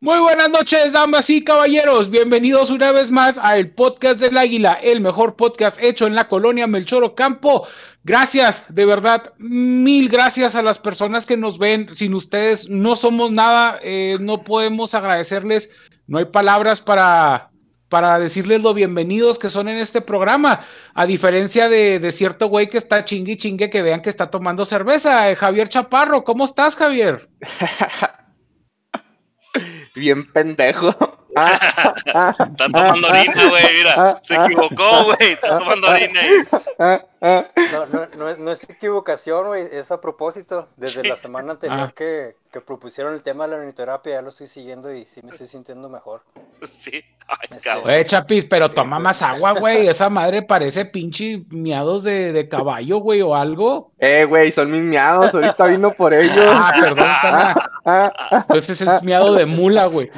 [0.00, 2.08] Muy buenas noches, damas y caballeros.
[2.08, 6.28] Bienvenidos una vez más a el podcast del Águila, el mejor podcast hecho en la
[6.28, 7.66] colonia Melchoro Campo.
[8.04, 11.96] Gracias, de verdad, mil gracias a las personas que nos ven.
[11.96, 15.74] Sin ustedes no somos nada, eh, no podemos agradecerles.
[16.06, 17.50] No hay palabras para,
[17.88, 20.60] para decirles lo bienvenidos que son en este programa.
[20.94, 24.64] A diferencia de, de cierto güey que está chingue chingue que vean que está tomando
[24.64, 25.28] cerveza.
[25.28, 27.28] Eh, Javier Chaparro, ¿cómo estás, Javier?
[29.98, 30.94] Bien pendejo.
[31.36, 34.20] Está tomando orina, güey, mira.
[34.22, 35.32] Se equivocó, güey.
[35.32, 36.98] Está tomando orina ahí.
[37.20, 40.68] No, no, no, es- no es equivocación, güey, es a propósito.
[40.76, 41.92] Desde la semana anterior Ah.
[41.94, 45.30] que, que propusieron el tema de la orinoterapia, ya lo estoy siguiendo y sí me
[45.30, 46.22] estoy sintiendo mejor.
[46.72, 47.04] Sí.
[47.30, 47.84] Ay, Este, cabrón.
[47.84, 49.86] Güey, Chapis, pero toma más agua, güey.
[49.86, 53.92] Esa madre parece pinche miados de, de caballo, güey, o algo.
[53.98, 55.34] Eh, güey, son mis miados.
[55.34, 56.46] Ahorita vino por ellos.
[56.48, 58.12] Ah, perdón, carnal.
[58.32, 60.10] Entonces es miado de mula, güey.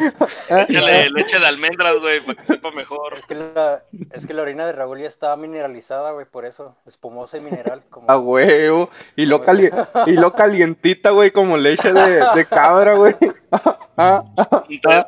[0.49, 3.15] Échale leche de almendras, güey, para que sepa mejor.
[3.19, 6.77] Es que la, es que la orina de Raúl ya está mineralizada, güey, por eso,
[6.91, 7.83] espumosa y mineral.
[7.89, 8.11] Como...
[8.11, 8.91] A huevo.
[9.17, 9.71] Y lo, cali-
[10.07, 13.15] y lo calientita, güey, como leche de, de cabra, güey.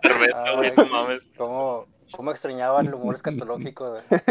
[0.03, 1.27] Cerveza, güey, no mames.
[1.36, 4.22] ¿Cómo, cómo extrañaba el humor escatológico de, de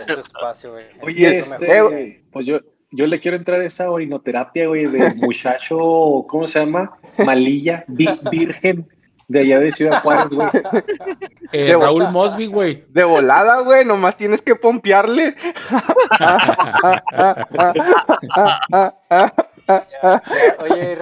[0.00, 0.86] este espacio, güey?
[1.02, 1.90] Oye, Es este, mejor.
[1.92, 2.60] güey, pues yo,
[2.90, 5.76] yo le quiero entrar a esa orinoterapia, güey, de muchacho,
[6.28, 6.96] ¿cómo se llama?
[7.24, 8.88] Malilla, vi- virgen,
[9.32, 10.48] de allá de Ciudad Juárez, güey.
[11.52, 12.08] Eh, De Raúl.
[12.10, 12.84] Mosby, güey.
[12.88, 13.84] De volada, güey.
[13.84, 15.34] Nomás tienes que pompearle.
[20.58, 20.98] Oye,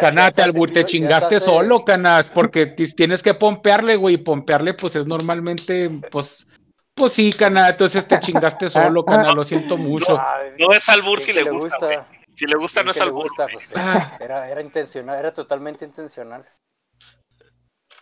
[0.00, 4.14] Caná, te, chingaste eh, solo, Canas, porque ti- tienes que pompearle, güey.
[4.14, 6.46] y Pompearle, pues es normalmente, pues,
[6.94, 7.68] pues sí, Caná.
[7.70, 9.32] Entonces te chingaste solo, Caná.
[9.32, 10.20] Lo siento mucho.
[10.58, 12.06] No es albur si le gusta.
[12.34, 13.22] Si le gusta, no es albur.
[13.24, 13.72] gusta, pues.
[13.74, 14.18] Ah.
[14.20, 16.44] era, era intencional, era totalmente intencional.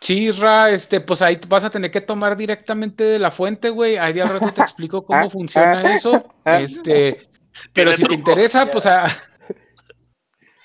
[0.05, 3.97] Chisra, este, pues ahí vas a tener que tomar directamente de la fuente, güey.
[3.97, 6.27] Ahí de al rato te explico cómo funciona eso.
[6.45, 7.27] Este,
[7.73, 8.71] pero si te interesa, Ya.
[8.71, 9.07] pues ah,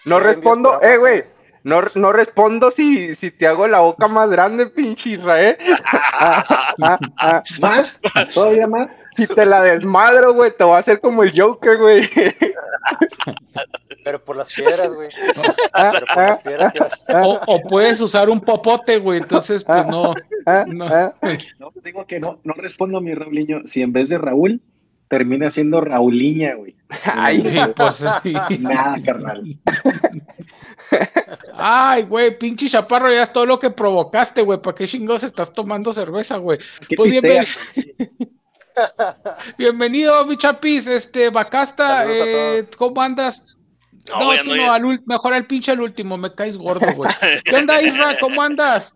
[0.03, 1.23] No respondo, eh, güey.
[1.63, 5.55] No, no respondo si, si te hago la boca más grande, pinche Israel.
[7.61, 8.01] ¿Más?
[8.33, 8.89] ¿Todavía más?
[9.11, 12.09] Si te la desmadro, güey, te voy a hacer como el Joker, güey.
[14.09, 15.09] Pero por las piedras, güey.
[15.13, 19.19] Pero por las piedras que vas- o, o puedes usar un popote, güey.
[19.19, 20.15] Entonces, pues no,
[20.65, 20.85] no.
[21.59, 23.61] No, pues digo que no, no respondo a mi Rauliño.
[23.65, 24.61] Si en vez de Raúl,
[25.09, 26.75] termina siendo Rauliña, güey.
[27.05, 27.41] Ay.
[27.47, 28.33] Sí, pues, sí.
[28.59, 29.59] Nada, carnal.
[31.53, 34.59] Ay, güey, pinche chaparro, ya es todo lo que provocaste, güey.
[34.59, 36.57] ¿Para qué chingados estás tomando cerveza, güey?
[36.87, 37.13] ¿Qué Pues?
[39.57, 42.63] Bienvenido, mi chapis, este, Bacasta, eh.
[42.75, 43.55] ¿cómo andas?
[44.07, 47.11] No, tú al mejor al pinche al último, me caes gordo, güey.
[47.43, 48.17] ¿Qué onda, Isra?
[48.19, 48.95] ¿Cómo andas?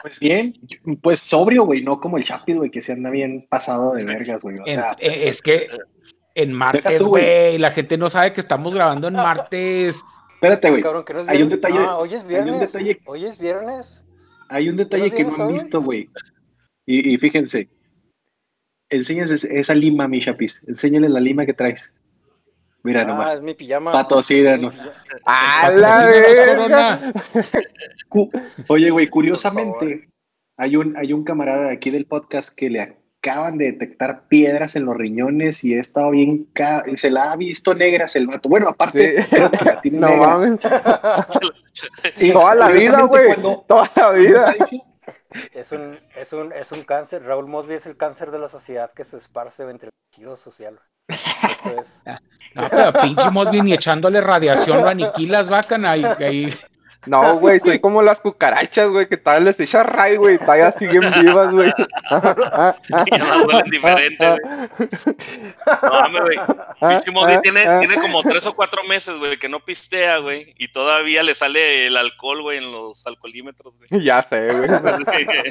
[0.00, 0.54] Pues bien,
[1.02, 4.42] pues sobrio, güey, no como el Chapis, güey, que se anda bien pasado de vergas,
[4.42, 4.56] güey.
[4.58, 5.68] O En- sea, eh, es que
[6.36, 7.58] en martes, güey.
[7.58, 10.04] la gente no sabe que estamos grabando en martes.
[10.34, 10.82] espérate, güey.
[11.26, 12.72] Hay un detalle- Ah, hoy es hay un viernes.
[12.72, 14.04] detalle- Hoy es viernes.
[14.48, 15.52] Hay un detalle ¿Qué que no han hoy?
[15.54, 16.08] visto, güey.
[16.86, 17.68] Y, y fíjense,
[18.88, 20.64] enséñales es- esa lima, mi chapis.
[20.68, 21.97] Enséñale la lima que traes.
[22.88, 23.34] Mira Ah, nomás.
[23.34, 23.92] es mi pijama.
[23.92, 24.74] Patrocínanos.
[25.24, 27.12] ¡A la verga!
[28.68, 30.08] Oye, güey, curiosamente,
[30.56, 32.80] hay un, hay un camarada de aquí del podcast que le
[33.20, 36.44] acaban de detectar piedras en los riñones y ha estado bien.
[36.52, 38.48] ca- Se la ha visto negras el vato.
[38.48, 39.28] Bueno, aparte, Sí.
[39.30, 40.26] creo que la tiene No negra.
[40.28, 40.60] mames.
[42.16, 43.26] Y Toda la vida, güey.
[43.26, 44.54] cuando- Toda la vida.
[45.52, 47.22] Es un, es, un, es un cáncer.
[47.24, 50.78] Raúl Mosby es el cáncer de la sociedad que se esparce entre el tejido social.
[51.58, 52.04] Eso es.
[52.54, 55.92] No, pero pinche Mosby ni echándole radiación lo aniquilas, bacana.
[55.92, 56.52] Ahí, ahí.
[57.06, 61.10] No, güey, soy como las cucarachas, güey, que tal les echa ray, güey, todavía siguen
[61.22, 61.72] vivas, güey.
[61.78, 64.88] Y nada más huelen diferente, güey.
[65.82, 66.38] No mames, güey.
[66.80, 70.54] Pinche Modi tiene, tiene como tres o cuatro meses, güey, que no pistea, güey.
[70.58, 74.04] Y todavía le sale el alcohol, güey, en los alcoholímetros, güey.
[74.04, 74.68] Ya sé, güey.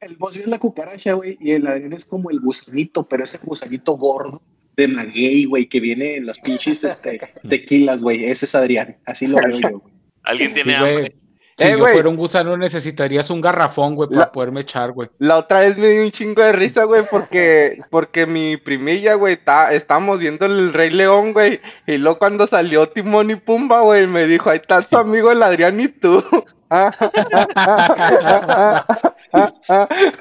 [0.00, 3.38] El boss es la cucaracha, güey, y el Adrián es como el gusanito, pero ese
[3.40, 4.42] gusanito gordo
[4.76, 8.24] de maguey, güey, que viene en los pinches este, tequilas, güey.
[8.24, 8.96] Ese es Adrián.
[9.06, 9.94] Así lo veo yo, güey.
[10.24, 10.94] Alguien tiene Sí, güey.
[10.94, 11.14] hambre.
[11.62, 15.08] Si Eh, yo fuera un gusano necesitarías un garrafón, güey, para poderme echar, güey.
[15.18, 19.34] La otra vez me dio un chingo de risa, güey, porque, porque mi primilla, güey,
[19.34, 24.06] está, estábamos viendo el Rey León, güey, y luego cuando salió Timón y Pumba, güey,
[24.06, 26.22] me dijo, ahí está tu amigo el Adrián y tú.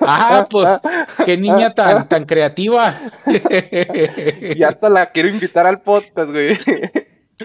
[0.01, 0.67] Ah, pues,
[1.25, 2.99] qué niña tan, tan creativa.
[4.55, 6.57] y hasta la quiero invitar al podcast, güey.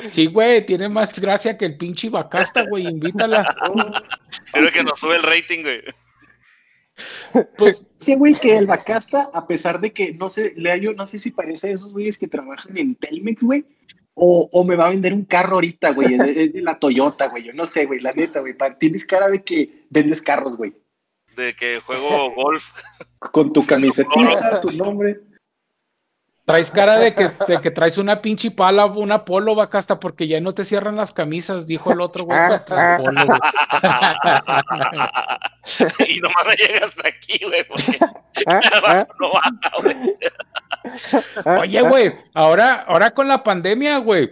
[0.05, 3.45] Sí, güey, tiene más gracia que el pinche Bacasta, güey, invítala.
[4.53, 5.81] Creo que nos sube el rating, güey.
[7.59, 11.07] Pues sí, güey, que el Bacasta, a pesar de que no sé, lea yo, no
[11.07, 13.67] sé si parece a esos güeyes que trabajan en Telmex, güey,
[14.15, 17.45] o, o, me va a vender un carro ahorita, güey, es, de la Toyota, güey,
[17.45, 20.73] yo no sé, güey, la neta, güey, tienes cara de que vendes carros, güey.
[21.37, 22.65] De que juego golf.
[23.19, 25.21] Con tu camiseta, tu nombre.
[26.47, 30.41] Traes cara de que, de que traes una pinche pala, una polo, Bacasta, porque ya
[30.41, 32.39] no te cierran las camisas, dijo el otro güey.
[32.69, 33.41] polo, güey.
[36.09, 37.99] y nomás me llegas hasta aquí, güey, porque
[39.21, 39.97] no baja, güey.
[41.63, 44.31] Oye, güey, ahora, ahora con la pandemia, güey,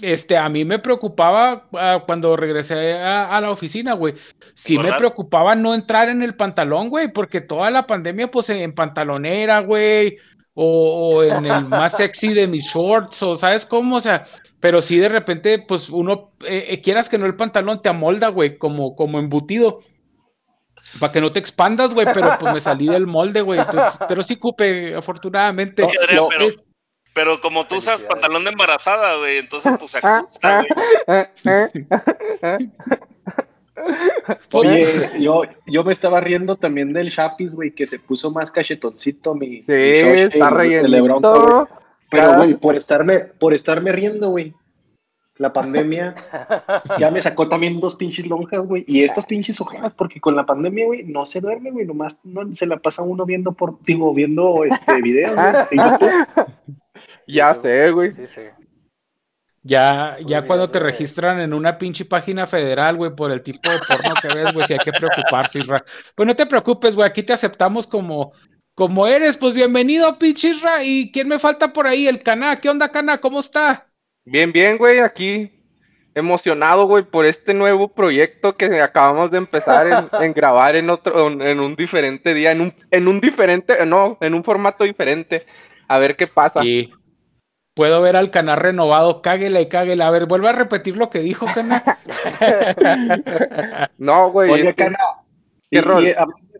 [0.00, 4.14] este, a mí me preocupaba uh, cuando regresé a, a la oficina, güey.
[4.54, 8.72] Sí me preocupaba no entrar en el pantalón, güey, porque toda la pandemia, pues en
[8.72, 10.18] pantalonera, güey,
[10.60, 14.26] o, o, en el más sexy de mis shorts, o sabes cómo, o sea,
[14.58, 18.28] pero sí de repente, pues uno, eh, eh, quieras que no el pantalón te amolda,
[18.28, 19.78] güey, como, como embutido.
[20.98, 23.60] Para que no te expandas, güey, pero pues me salí del molde, güey.
[24.08, 25.84] Pero sí cupe, afortunadamente.
[25.84, 26.58] Adrián, pero, es...
[27.12, 30.64] pero, como tú usas pantalón de embarazada, güey, entonces pues se ajusta,
[31.06, 31.28] güey.
[34.52, 39.34] Oye, yo, yo me estaba riendo también del Chapis, güey, que se puso más cachetoncito
[39.34, 39.62] mi.
[39.62, 41.68] Sí, mi está rellenito.
[42.10, 44.54] Pero, güey, por estarme, por estarme riendo, güey.
[45.36, 46.14] La pandemia
[46.98, 48.84] ya me sacó también dos pinches lonjas, güey.
[48.88, 51.86] Y estas pinches ojeras, porque con la pandemia, güey, no se duerme, güey.
[51.86, 55.36] Nomás no, se la pasa uno viendo por, digo, viendo este videos,
[55.70, 56.12] güey.
[57.28, 58.10] ya sé, güey.
[58.10, 58.42] Sí, sí.
[59.62, 63.78] Ya, ya cuando te registran en una pinche página federal, güey, por el tipo de
[63.80, 65.84] porno que ves, güey, si hay que preocuparse, Isra.
[66.14, 68.32] Pues no te preocupes, güey, aquí te aceptamos como,
[68.74, 69.36] como eres.
[69.36, 70.84] Pues bienvenido, pinche Isra.
[70.84, 72.06] ¿Y quién me falta por ahí?
[72.06, 72.56] El Cana.
[72.56, 73.20] ¿Qué onda, Cana?
[73.20, 73.86] ¿Cómo está?
[74.24, 75.50] Bien, bien, güey, aquí
[76.14, 81.28] emocionado, güey, por este nuevo proyecto que acabamos de empezar en, en grabar en otro,
[81.30, 85.46] en un diferente día, en un, en un diferente, no, en un formato diferente.
[85.86, 86.60] A ver qué pasa.
[86.60, 86.92] Sí.
[87.78, 90.08] Puedo ver al Cana renovado, cáguela y cáguela.
[90.08, 91.84] A ver, vuelve a repetir lo que dijo, Cana.
[93.98, 94.50] no, güey.
[94.50, 94.98] Oye, Cana.
[95.70, 96.04] ¿Qué y, rol?
[96.04, 96.12] Y,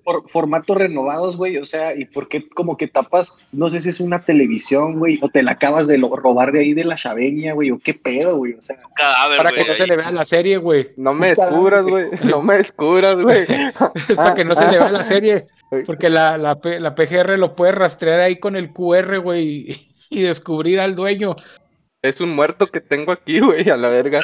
[0.05, 3.88] por formatos renovados, güey, o sea, ¿y por qué como que tapas, no sé si
[3.88, 6.94] es una televisión, güey, o te la acabas de lo, robar de ahí de la
[6.94, 10.12] chaveña, güey, o qué pedo, güey, o sea, Cadáver, para que no se le vea
[10.12, 10.91] la serie, güey.
[10.97, 13.44] No me descubras, güey, no me descubras, güey.
[14.17, 15.49] para que no se le vea la serie,
[15.85, 20.81] porque la, la, la PGR lo puede rastrear ahí con el QR, güey, y descubrir
[20.81, 21.34] al dueño.
[22.00, 24.20] Es un muerto que tengo aquí, güey, a la verga.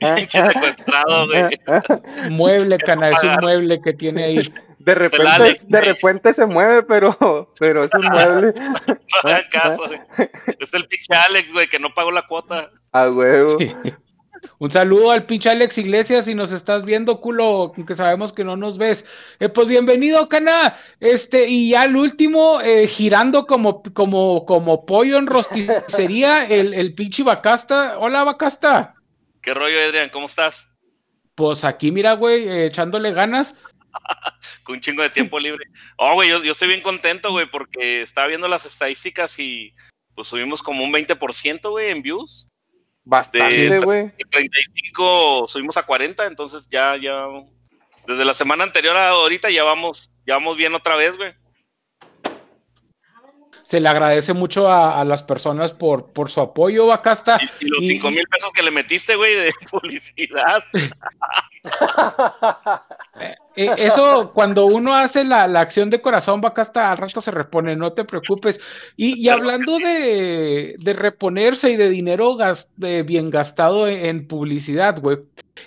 [0.00, 2.30] Pinche secuestrado, güey.
[2.30, 4.38] Mueble, cana, es un mueble que tiene ahí.
[4.80, 8.54] De repente, de repente se mueve, pero, pero es un mueble.
[9.22, 10.00] No hagan caso, güey.
[10.58, 12.70] Es el pinche Alex, güey, que no pagó la cuota.
[12.90, 13.56] A huevo.
[14.58, 18.56] Un saludo al pinche Alex Iglesias, si nos estás viendo, culo, que sabemos que no
[18.56, 19.06] nos ves.
[19.40, 20.76] Eh, pues bienvenido, Cana.
[21.00, 26.94] Este, y ya el último, eh, girando como, como, como pollo en rosticería, el, el
[26.94, 27.98] pinche Bacasta.
[27.98, 28.94] Hola, Bacasta.
[29.42, 30.10] ¿Qué rollo, Adrián?
[30.10, 30.68] ¿Cómo estás?
[31.34, 33.58] Pues aquí, mira, güey, eh, echándole ganas.
[34.62, 35.66] Con un chingo de tiempo libre.
[35.96, 39.74] Oh, güey, yo, yo estoy bien contento, güey, porque estaba viendo las estadísticas y
[40.14, 42.48] pues subimos como un 20%, güey, en views.
[43.04, 44.06] Bastante, güey.
[44.06, 47.26] De 35 subimos a 40, entonces ya, ya.
[48.06, 51.34] Desde la semana anterior a ahorita ya vamos, ya vamos bien otra vez, güey.
[53.62, 57.38] Se le agradece mucho a, a las personas por, por su apoyo, Bacasta.
[57.60, 60.62] Y, y los 5 mil pesos que le metiste, güey, de publicidad.
[63.56, 67.76] Eh, eso, cuando uno hace la, la, acción de corazón, Bacasta, al rato se repone,
[67.76, 68.60] no te preocupes.
[68.96, 72.36] Y, y hablando de, de, reponerse y de dinero
[72.76, 75.18] bien gastado en, publicidad, güey.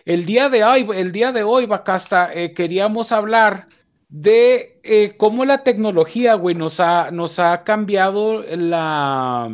[0.04, 3.68] El día de hoy, el día de hoy, Bacasta, eh, queríamos hablar
[4.10, 9.50] de eh, cómo la tecnología, güey, nos ha, nos ha cambiado la,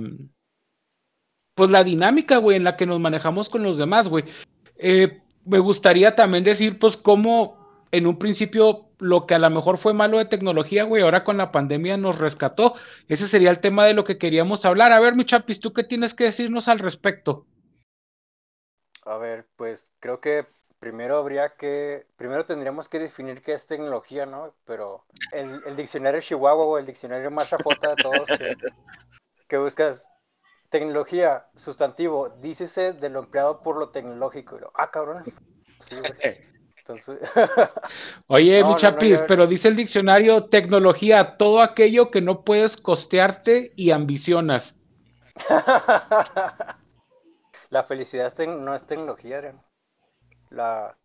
[1.53, 4.25] pues la dinámica, güey, en la que nos manejamos con los demás, güey.
[5.45, 7.62] Me gustaría también decir, pues, cómo
[7.93, 11.37] en un principio lo que a lo mejor fue malo de tecnología, güey, ahora con
[11.37, 12.73] la pandemia nos rescató.
[13.07, 14.91] Ese sería el tema de lo que queríamos hablar.
[14.91, 17.45] A ver, mi chapis, ¿tú qué tienes que decirnos al respecto?
[19.05, 20.47] A ver, pues creo que
[20.79, 24.55] primero habría que, primero tendríamos que definir qué es tecnología, ¿no?
[24.65, 28.57] Pero el, el diccionario Chihuahua o el diccionario más chafota de todos que,
[29.47, 30.09] que buscas
[30.69, 34.71] tecnología, sustantivo, dícese de lo empleado por lo tecnológico.
[34.73, 35.23] Ah, cabrón.
[35.79, 36.13] Sí, güey.
[36.85, 37.17] Entonces...
[38.27, 42.43] Oye, no, mi chapis, no, no, pero dice el diccionario tecnología, todo aquello que no
[42.43, 44.75] puedes costearte y ambicionas.
[47.69, 49.61] la felicidad es no es tecnología, Adrián.
[50.49, 50.97] La,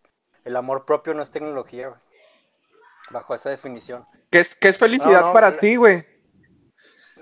[0.45, 2.01] el amor propio no es tecnología, güey.
[3.11, 4.05] Bajo esa definición.
[4.31, 6.05] ¿Qué es, qué es felicidad No, no, para la- ti, güey?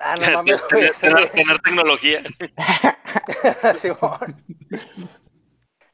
[0.01, 0.71] Ah, no mames, güey.
[0.71, 2.23] tener, ese- tener- tener tecnología.
[3.75, 4.43] Simón.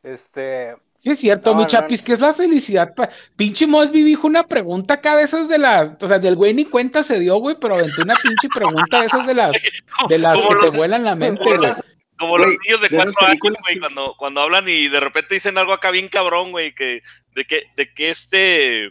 [0.03, 2.07] Este, Sí, es cierto, No, mi chapis, no.
[2.07, 2.95] que es la felicidad.
[2.95, 5.95] pa- Pinche Mosby dijo una pregunta acá de esas de las.
[6.01, 9.07] O sea, del güey ni cuenta se dio, güey, pero aventó una pinche pregunta de
[9.07, 9.53] esas de las,
[10.09, 11.69] de las Como que los- te vuelan la mente, como güey.
[11.69, 15.35] los- Como los Güey, niños de cuatro años, güey, cuando, cuando hablan y de repente
[15.35, 17.03] dicen algo acá bien cabrón, güey, que
[17.35, 18.91] de que, de que este,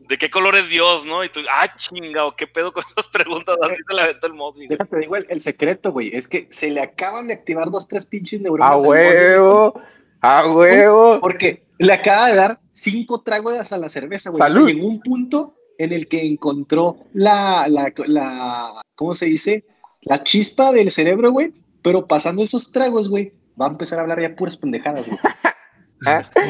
[0.00, 1.22] de qué color es Dios, ¿no?
[1.22, 4.66] Y tú, ah, chingado, qué pedo con esas preguntas, así se la aventó el Mosby.
[4.66, 4.78] güey.
[4.78, 8.04] Déjate, digo, el, el secreto, güey, es que se le acaban de activar dos, tres
[8.04, 8.82] pinches A neuronas.
[8.82, 9.80] al huevo,
[10.26, 11.18] a huevo.
[11.20, 14.40] Porque le acaba de dar cinco tragos a la cerveza, güey.
[14.40, 14.68] O sea, Salud.
[14.68, 19.64] llegó un punto en el que encontró la, la, la, ¿cómo se dice?
[20.02, 21.52] La chispa del cerebro, güey.
[21.82, 25.18] Pero pasando esos tragos, güey, va a empezar a hablar ya puras pendejadas, güey.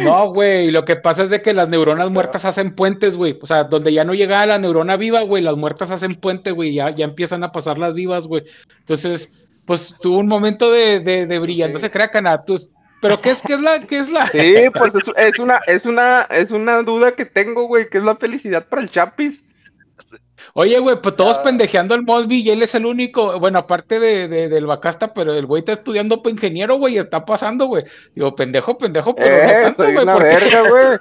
[0.03, 3.39] No, güey, lo que pasa es de que las neuronas muertas hacen puentes, güey.
[3.41, 6.75] O sea, donde ya no llega la neurona viva, güey, las muertas hacen puente, güey,
[6.75, 8.43] ya, ya empiezan a pasar las vivas, güey.
[8.81, 9.33] Entonces,
[9.65, 11.83] pues tuvo un momento de, de, de brillando, Sí.
[11.83, 12.71] se crea Canatus.
[13.01, 14.27] Pero ¿qué es, qué es la, qué es la?
[14.29, 18.17] Sí, pues es, una, es una, es una duda que tengo, güey, que es la
[18.17, 19.43] felicidad para el Chapis.
[20.55, 21.43] Oye, güey, pues todos Ah.
[21.43, 25.35] pendejeando al Mosby y él es el único, bueno, aparte de, de- del Bacasta, pero
[25.35, 27.85] el güey está estudiando para ingeniero, güey, y está pasando, güey.
[28.15, 30.99] Digo, pendejo, pendejo, pero no Eh, tanto, soy güey, una porque, verga, güey.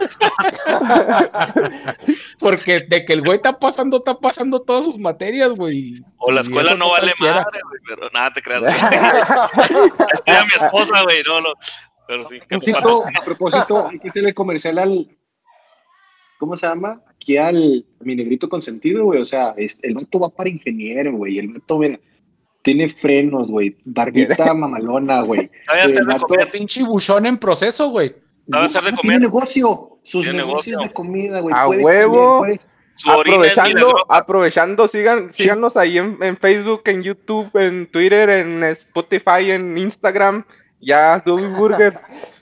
[2.39, 5.95] porque de que el güey está pasando, está pasando todas sus materias, güey.
[6.17, 7.41] O la escuela no vale cualquiera.
[7.45, 8.63] madre, güey, pero nada, te creas.
[10.13, 11.53] Estoy a mi esposa, güey, no, no.
[12.07, 15.07] Pero sí, que A propósito, a propósito, hay que hacerle comercial al.
[16.37, 17.01] ¿Cómo se llama?
[17.09, 19.21] Aquí al mi negrito consentido, güey.
[19.21, 21.39] O sea, es- el vato va para ingeniero, güey.
[21.39, 21.99] El vato, mira,
[22.61, 23.77] tiene frenos, güey.
[23.85, 25.49] Barbita mamalona, güey.
[25.65, 26.51] ¿Sabe hacer de comer?
[26.51, 28.15] Pinche buchón en proceso, güey.
[28.49, 29.01] ¿Sabe hacer de comer?
[29.01, 29.99] Tiene negocio.
[30.03, 30.87] Sus Tiene negocios negocio.
[30.89, 31.55] de comida, güey.
[31.57, 32.37] A Puede huevo.
[32.39, 32.59] comer,
[33.07, 39.77] Aprovechando, aprovechando, sigan, síganos ahí en, en Facebook, en YouTube, en Twitter, en Spotify, en
[39.77, 40.45] Instagram.
[40.79, 41.93] Ya, Double Burger.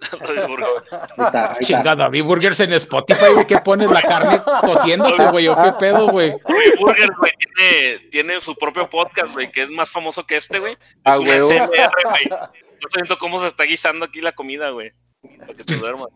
[0.28, 1.56] Ahí está.
[1.60, 6.08] Chingada, David Burgers en Spotify, güey, que pones la carne cociéndose, güey, o qué pedo,
[6.08, 6.30] güey.
[6.30, 10.58] Bobby Burger, güey, tiene, tiene su propio podcast, güey, que es más famoso que este,
[10.58, 10.72] güey.
[10.74, 11.48] Es A un huevo.
[11.48, 11.68] SMR,
[12.04, 12.28] güey.
[12.30, 14.92] No siento cómo se está guisando aquí la comida, güey.
[15.38, 16.08] Para que te duermas.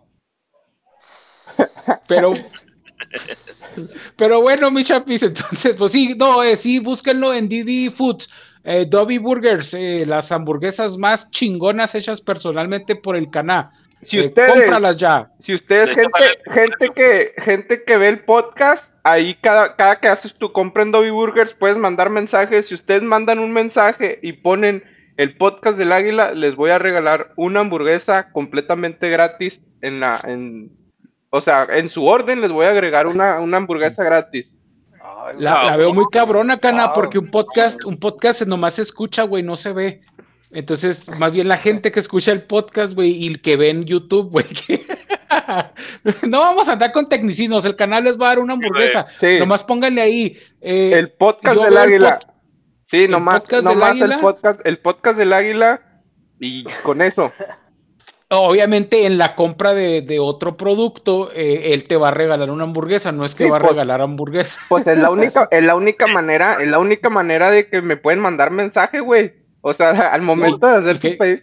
[2.09, 2.33] Pero,
[4.17, 8.31] pero bueno, mi chapis, entonces, pues sí, no, eh, sí, búsquenlo en Didi Foods,
[8.65, 13.73] eh, Dobby Burgers, eh, las hamburguesas más chingonas hechas personalmente por el Caná.
[14.03, 15.31] Si Eh, ustedes, cómpralas ya.
[15.39, 16.19] si ustedes, gente,
[16.51, 20.93] gente que, gente que ve el podcast, ahí cada, cada que haces tu compra en
[20.93, 22.69] Dobby Burgers, puedes mandar mensajes.
[22.69, 24.83] Si ustedes mandan un mensaje y ponen
[25.17, 30.71] el podcast del águila, les voy a regalar una hamburguesa completamente gratis en la, en,
[31.31, 34.55] o sea, en su orden les voy a agregar una, una hamburguesa gratis.
[35.39, 36.95] La, veo muy cabrona, Cana, Wow.
[36.95, 40.01] porque un podcast, un podcast nomás se escucha, güey, no se ve.
[40.53, 43.85] Entonces, más bien la gente que escucha el podcast, güey, y el que ve en
[43.85, 44.87] YouTube, güey, que...
[46.29, 49.07] no vamos a andar con tecnicismos, el canal les va a dar una hamburguesa.
[49.19, 49.39] Sí.
[49.39, 50.39] Nomás pónganle ahí.
[50.61, 52.19] eh, El podcast del águila.
[52.21, 52.31] pod-
[52.87, 54.15] Sí, el nomás, del nomás águila.
[54.15, 55.81] el podcast, el podcast del águila
[56.39, 57.33] y con eso.
[58.43, 62.65] Obviamente en la compra de, de otro producto, eh, él te va a regalar una
[62.65, 63.73] hamburguesa, no es que Sí, va a pues.
[63.73, 64.61] regalar hamburguesa.
[64.69, 67.97] Pues es la única, es la única manera, es la única manera de que me
[67.97, 69.33] pueden mandar mensaje, güey.
[69.61, 71.13] O sea, al momento de hacer ¿qué?
[71.13, 71.43] su pedido.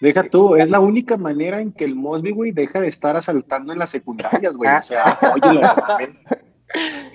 [0.00, 3.72] Deja tú, es la única manera en que el Mosby, güey, deja de estar asaltando
[3.72, 4.70] en las secundarias, güey.
[4.70, 6.10] O sea, óyelo, mames.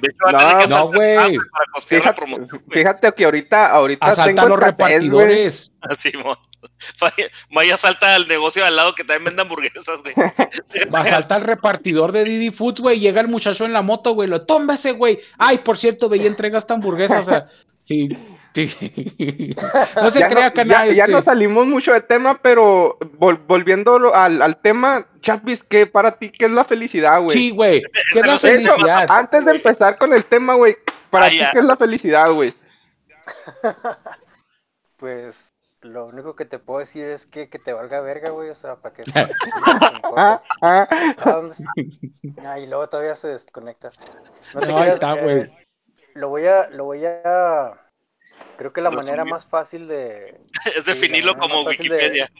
[0.02, 1.16] De hecho, va a No, tener que no, asaltar güey.
[1.38, 2.62] más, para costear la Fíjate, promoción, güey.
[2.80, 5.72] fíjate que ahorita, ahorita Asalta tengo los repartidores.
[5.82, 6.36] Así, mo.
[7.02, 10.14] Vaya, vaya, salta al negocio al lado que también vende hamburguesas, güey.
[10.94, 13.00] Va, salta al repartidor de Didi Foods, güey.
[13.00, 14.28] Llega el muchacho en la moto, güey.
[14.30, 15.20] Lo tómbese, güey.
[15.38, 17.20] Ay, por cierto, ve y entrega esta hamburguesa.
[17.20, 17.46] O sea,
[17.78, 18.10] sí.
[18.54, 19.56] sí.
[19.96, 20.86] No se Ya, crea, no, Cana.
[20.88, 25.64] ya, ya este, no salimos mucho de tema, pero vol- volviendo al, al tema, Chapis,
[25.64, 27.38] ¿qué para ti qué es la felicidad, güey?
[27.38, 27.82] Sí, güey.
[28.14, 29.06] ¿Qué es la felicidad?
[29.10, 30.76] antes de empezar con el tema, güey,
[31.10, 32.54] para Ah, ti qué es la felicidad, güey.
[34.98, 38.50] Pues lo único que te puedo decir es que, que te valga verga, güey.
[38.50, 39.04] O sea, para que.
[40.16, 40.88] Ah, ah,
[41.22, 41.50] Ah.
[42.46, 43.92] Ah, y luego todavía se desconecta.
[44.54, 45.68] No te No, ahí creas, está, eh, güey.
[46.16, 47.74] lo voy a, lo voy a.
[48.58, 49.06] Creo que la Resumir.
[49.06, 50.40] manera más fácil de.
[50.76, 52.32] Es Sí, definirlo como de- Wikipedia.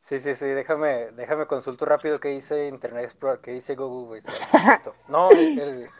[0.00, 0.46] Sí, sí, sí.
[0.46, 4.22] Déjame, déjame consulto rápido qué dice Internet Explorer, qué dice Google, güey.
[5.08, 5.90] No, el- el-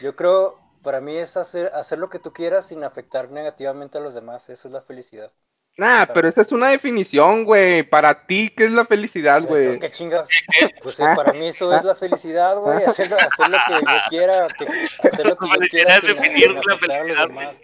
[0.00, 4.00] yo creo, para mí es hacer, hacer lo que tú quieras sin afectar negativamente a
[4.00, 4.48] los demás.
[4.50, 5.32] Eso es la felicidad.
[5.76, 7.82] Nah, pero esa es una definición, güey.
[7.82, 9.78] Para ti, ¿qué es la felicidad, Entonces, güey?
[9.80, 10.28] ¿qué chingas?
[10.82, 12.84] Pues eh, para mí eso es la felicidad, güey.
[12.84, 14.46] Hacer, hacer lo que yo quiera.
[14.56, 14.64] Que,
[15.08, 15.94] hacer lo que yo quiera.
[15.94, 17.54] felicidad es sin- definir sin la felicidad.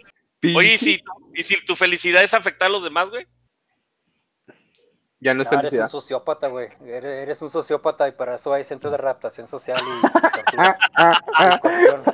[0.57, 0.99] Oye, ¿y si,
[1.35, 3.25] ¿y si tu felicidad es afectar a los demás, güey?
[5.23, 5.87] Ya no es No, eres un felicidad.
[5.89, 6.67] sociópata, güey.
[6.83, 10.05] Eres, eres un sociópata y para eso hay centros de adaptación social y,
[10.55, 11.27] y Ah, y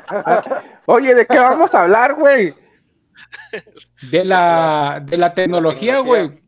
[0.09, 0.63] ah.
[0.85, 2.53] Oye, ¿de qué vamos a hablar, güey?
[4.11, 6.41] De la, de la tecnología, güey.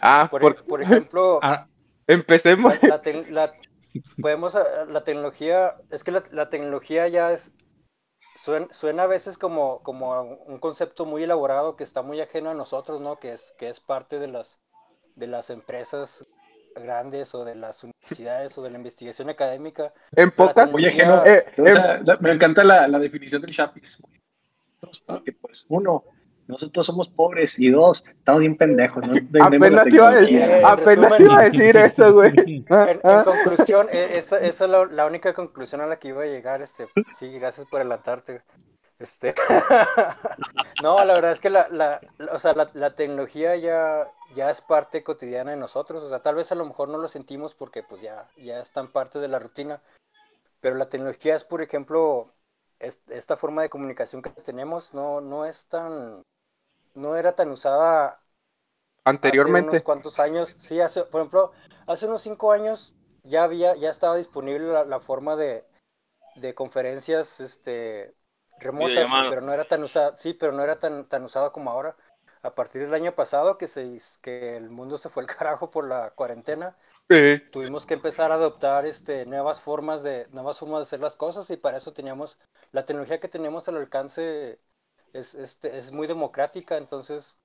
[0.00, 1.66] Ah, Por, por- por ejemplo, Ah,
[2.06, 2.80] empecemos.
[2.82, 3.54] la, la tec- la-
[4.20, 7.52] podemos, ah, la tecnología, es que la, la tecnología ya es,
[8.34, 12.54] suena, suena a veces como, como un concepto muy elaborado que está muy ajeno a
[12.54, 13.18] nosotros, ¿no?
[13.18, 14.58] Que es, que es parte de las,
[15.16, 16.24] de las empresas
[16.76, 19.92] grandes o de las universidades o de la investigación académica.
[20.14, 20.70] En pocas.
[20.72, 24.00] Oye, Geno, Eh, o sea, la- me encanta la, la definición del Chapis.
[25.06, 26.04] Porque, pues, uno,
[26.46, 29.06] nosotros somos pobres y dos, estamos bien pendejos.
[29.06, 29.14] ¿no?
[29.16, 31.22] Entendemos la Apenas iba a decir, apenas resumen.
[31.22, 32.32] iba a decir eso, güey.
[32.68, 36.22] En, en conclusión, e- esa, esa es la, la única conclusión a la que iba
[36.22, 36.62] a llegar.
[36.62, 38.42] Este, sí, gracias por adelantarte.
[38.98, 39.34] Este,
[40.82, 44.50] no, la verdad es que la, la, la- o sea, la, la tecnología ya, ya
[44.50, 46.02] es parte cotidiana de nosotros.
[46.02, 48.70] O sea, tal vez a lo mejor no lo sentimos porque pues ya, ya es
[48.70, 49.80] tan parte de la rutina.
[50.60, 52.30] Pero la tecnología es, por ejemplo,
[52.80, 56.22] esta forma de comunicación que tenemos no, no es tan,
[56.94, 58.22] no era tan usada
[59.22, 59.60] Hace Anteriormente.
[59.60, 61.52] unos cuantos años, sí, hace, por ejemplo,
[61.86, 65.64] hace unos cinco años ya había, ya estaba disponible la, la forma de,
[66.36, 68.14] de conferencias, este,
[68.58, 71.96] remotas, pero no era tan usada, sí, pero no era tan, tan usada como ahora.
[72.42, 75.86] A partir del año pasado que se, que el mundo se fue al carajo por
[75.88, 76.76] la cuarentena,
[77.12, 81.16] Eh, tuvimos que empezar a adoptar este, nuevas formas de, nuevas formas de hacer las
[81.16, 82.38] cosas y para eso teníamos,
[82.70, 84.60] la tecnología que tenemos al alcance
[85.12, 87.36] es, este, es muy democrática, entonces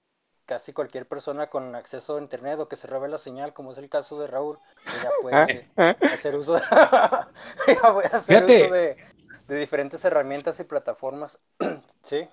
[0.45, 3.79] casi cualquier persona con acceso a internet o que se robe la señal, como es
[3.79, 5.95] el caso de Raúl, pues ya puede ah.
[6.13, 6.61] hacer uso de,
[7.67, 8.97] ya puede hacer uso de,
[9.47, 11.39] de diferentes herramientas y plataformas.
[12.03, 12.27] sí,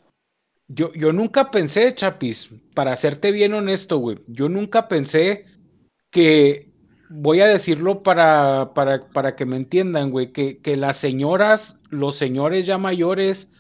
[0.69, 5.47] Yo, yo nunca pensé, Chapis, para serte bien honesto, güey, yo nunca pensé
[6.11, 6.72] que,
[7.13, 12.17] voy a decirlo para, para, para que me entiendan, güey, que, que las señoras, los
[12.17, 13.51] señores ya mayores,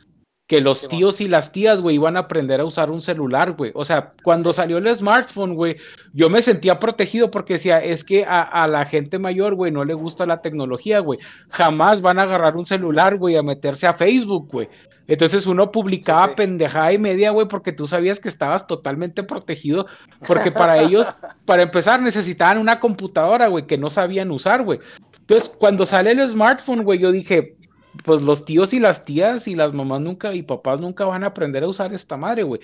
[0.52, 3.72] que los tíos y las tías, güey, iban a aprender a usar un celular, güey.
[3.74, 5.78] O sea, cuando salió el smartphone, güey,
[6.12, 9.82] yo me sentía protegido porque decía, es que a, a la gente mayor, güey, no
[9.82, 11.18] le gusta la tecnología, güey.
[11.48, 14.68] Jamás van a agarrar un celular, güey, a meterse a Facebook, güey.
[15.06, 16.36] Entonces uno publicaba Sí, sí.
[16.36, 19.86] pendejada y media, güey, porque tú sabías que estabas totalmente protegido,
[20.26, 24.80] porque para ellos, para empezar, necesitaban una computadora, güey, que no sabían usar, güey.
[25.18, 27.56] Entonces, cuando sale el smartphone, güey, yo dije,
[28.04, 31.28] pues los tíos y las tías y las mamás nunca y papás nunca van a
[31.28, 32.60] aprender a usar esta madre, güey.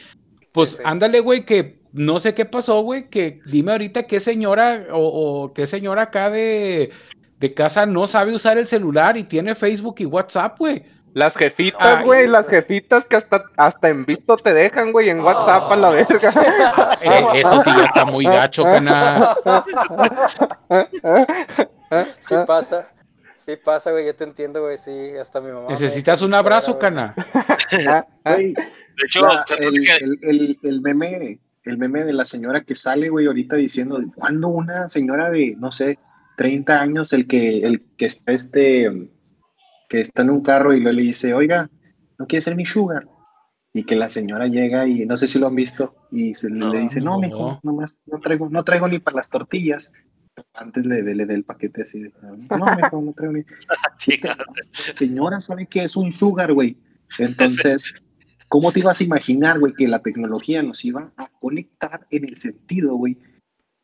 [0.53, 0.83] Pues sí.
[0.85, 5.53] ándale, güey, que no sé qué pasó, güey, que dime ahorita qué señora o, o
[5.53, 6.91] qué señora acá de,
[7.39, 10.85] de casa no sabe usar el celular y tiene Facebook y WhatsApp, güey.
[11.15, 12.05] Las jefitas, Ay.
[12.05, 15.91] güey, las jefitas que hasta, hasta en visto te dejan, güey, en WhatsApp a la
[15.91, 16.29] verga.
[17.03, 19.37] Eh, eso sí ya está muy gacho, cana.
[22.19, 22.91] sí pasa.
[23.39, 25.69] Sí pasa, güey, yo te entiendo, güey, sí, hasta mi mamá.
[25.71, 27.15] Necesitas un abrazo, cana.
[28.25, 28.65] Güey, De
[29.07, 33.27] hecho, la- el, el, el, el meme, el meme de la señora que sale, güey,
[33.27, 35.99] ahorita diciendo, ¿cuándo una señora de, no sé,
[36.37, 39.09] 30 años, el que, el que está este,
[39.89, 41.71] que está en un carro y luego le dice, oiga,
[42.19, 43.07] ¿no quiere ser mi sugar?
[43.73, 46.57] Y que la señora llega y no sé si lo han visto y se le-
[46.57, 47.19] No, le dice, no, no.
[47.21, 49.93] mijo, nomás no traigo, no traigo ni para las tortillas.
[50.55, 53.43] Antes le, le, le dé el paquete así de, no, mijo, no traigo ni.
[53.99, 56.77] chica, La señora sabe que es un sugar, güey.
[57.19, 57.95] Entonces,
[58.49, 62.39] ¿cómo te ibas a imaginar, güey, que la tecnología nos iba a conectar en el
[62.39, 63.19] sentido, güey,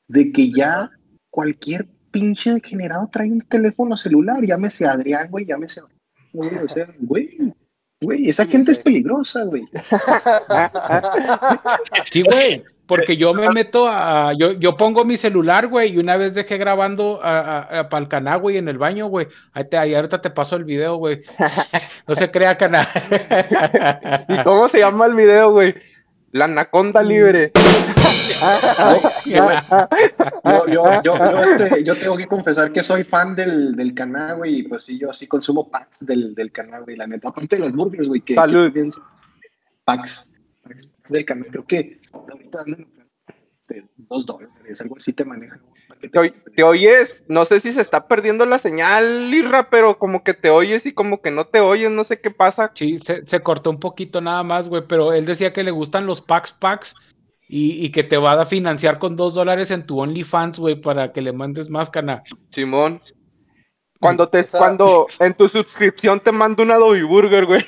[0.08, 0.90] de que ya
[1.30, 5.80] cualquier pinche degenerado trae un teléfono celular, llámese Adrián, güey, llámese...
[6.32, 7.52] güey, O sea, güey,
[8.00, 8.78] güey, esa Sí, gente sí.
[8.78, 9.64] es peligrosa, güey.
[12.10, 14.32] Sí, güey, porque yo me meto a.
[14.38, 18.58] Yo, yo pongo mi celular, güey, y una vez dejé grabando para el canal, güey,
[18.58, 19.26] en el baño, güey.
[19.52, 21.22] Ahí, te, ahí ahorita te paso el video, güey.
[22.06, 22.88] No se crea, cana.
[24.28, 25.74] ¿Y cómo se llama el video, güey?
[26.32, 27.52] La anaconda libre.
[29.26, 29.50] Yo,
[30.66, 34.58] yo, yo, yo, este, yo tengo que confesar que soy fan del, del canal, güey,
[34.58, 37.28] y pues sí, yo sí consumo packs del, del canal, güey, la neta.
[37.28, 38.34] Aparte de las burgers, güey, que...
[38.34, 38.72] Salud.
[38.72, 38.90] que
[39.84, 40.30] packs,
[41.08, 41.48] del canal.
[41.50, 42.86] Creo que ahorita andan
[43.96, 45.58] dos dólares, algo así te maneja.
[46.12, 50.22] Te, oy- te oyes, no sé si se está perdiendo la señal, Irra, pero como
[50.22, 52.70] que te oyes y como que no te oyes, no sé qué pasa.
[52.74, 56.06] Sí, se, se cortó un poquito nada más, güey, pero él decía que le gustan
[56.06, 56.94] los packs packs
[57.48, 61.12] y, y que te va a financiar con dos dólares en tu OnlyFans, güey, para
[61.12, 62.22] que le mandes más cana.
[62.50, 63.00] Simón.
[63.98, 67.62] Cuando te, Esa- cuando en tu suscripción te mando un Adobe Burger, güey.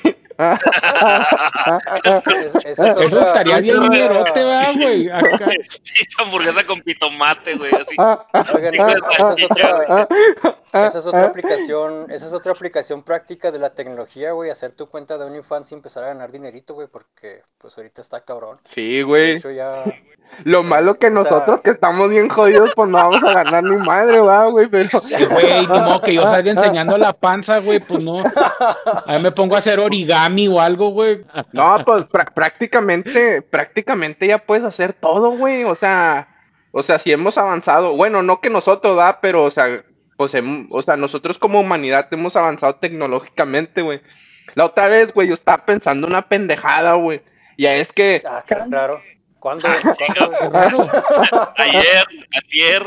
[2.43, 5.09] Es- es Eso otra- estaría bien mierote, ¿verdad, güey?
[6.19, 7.95] Hamburguesa con pitomate, güey, así.
[8.55, 10.07] Oigan, Hijo de esa, es otra,
[10.73, 14.87] esa es otra aplicación, esa es otra aplicación práctica de la tecnología, güey, hacer tu
[14.87, 18.59] cuenta de OnlyFans y empezar a ganar dinerito, güey, porque pues ahorita está cabrón.
[18.65, 19.31] Sí, De güey.
[19.37, 19.83] hecho ya
[20.43, 23.63] Lo malo que O sea- nosotros que estamos bien jodidos, pues no vamos a ganar
[23.63, 24.99] ni madre, va, güey, pero...
[24.99, 28.17] Sí, güey, modo que yo salga enseñando la panza, güey, pues no.
[29.05, 31.23] Ahí me pongo a hacer origami o algo, güey.
[31.53, 35.63] No, pues prá- prácticamente, prácticamente ya puedes hacer todo, güey.
[35.63, 36.27] O sea,
[36.71, 39.83] o sea, si hemos avanzado, bueno, no que nosotros, da, pero, o sea,
[40.17, 44.01] pues, hem- o sea, nosotros como humanidad hemos avanzado tecnológicamente, güey.
[44.55, 47.21] La otra vez, güey, yo estaba pensando una pendejada, güey.
[47.57, 49.01] Ya es que, Ah, qué raro.
[49.47, 49.67] ¿Cuándo?
[50.51, 50.83] ¿Cuándo?
[51.57, 52.05] Ayer,
[52.35, 52.85] ayer.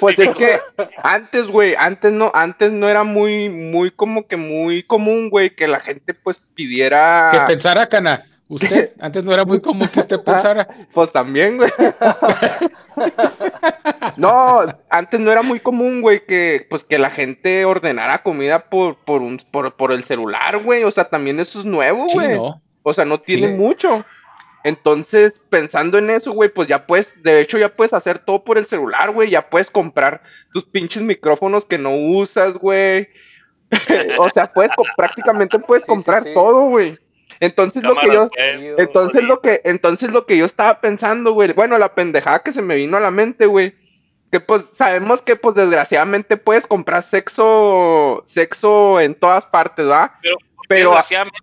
[0.00, 0.58] Pues es que
[1.04, 5.68] antes, güey, antes no, antes no era muy, muy como que muy común, güey, que
[5.68, 7.30] la gente pues pidiera.
[7.32, 8.24] Que pensara, Cana.
[8.48, 10.66] Usted, antes no era muy común que usted pensara.
[10.92, 11.70] Pues también, güey.
[14.16, 18.96] no, antes no era muy común, güey, que pues que la gente ordenara comida por,
[18.96, 20.82] por un, por, por el celular, güey.
[20.82, 22.36] O sea, también eso es nuevo, Sí, güey.
[22.36, 22.60] no.
[22.82, 23.54] O sea, no tiene Sí.
[23.54, 24.04] mucho.
[24.62, 28.58] Entonces, pensando en eso, güey, pues ya puedes, de hecho, ya puedes hacer todo por
[28.58, 29.30] el celular, güey.
[29.30, 33.08] Ya puedes comprar tus pinches micrófonos que no usas, güey.
[34.18, 36.34] o sea, puedes, co- prácticamente puedes Sí, comprar sí.
[36.34, 36.98] todo, güey.
[37.38, 38.28] Entonces, lo que yo,
[38.76, 42.60] entonces lo que, entonces lo que yo estaba pensando, güey, bueno, la pendejada que se
[42.60, 43.74] me vino a la mente, güey,
[44.30, 50.18] que pues sabemos que pues desgraciadamente puedes comprar sexo, sexo en todas partes, ¿va?
[50.22, 50.36] Pero,
[50.68, 51.38] Pero, desgraciadamente,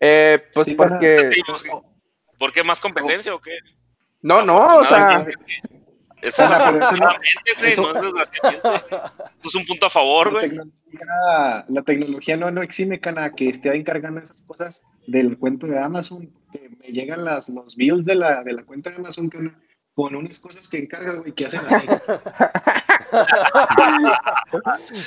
[0.00, 1.30] eh, pues porque,
[2.44, 3.52] ¿por qué más competencia o qué?
[4.22, 5.24] no, no, o sea,
[6.20, 8.96] Eso es eso no- afortunadamente, güey, eso- no es desgraciadamente.
[9.38, 10.52] Eso es un punto a favor, güey.
[11.68, 16.30] la tecnología no, no exime, Cana, que esté encargando esas cosas del cuento de Amazon.
[16.52, 19.58] Que me llegan las, los bills de la, de la cuenta de Amazon, Cana,
[19.94, 21.86] con unas cosas que encarga, güey, que hacen así.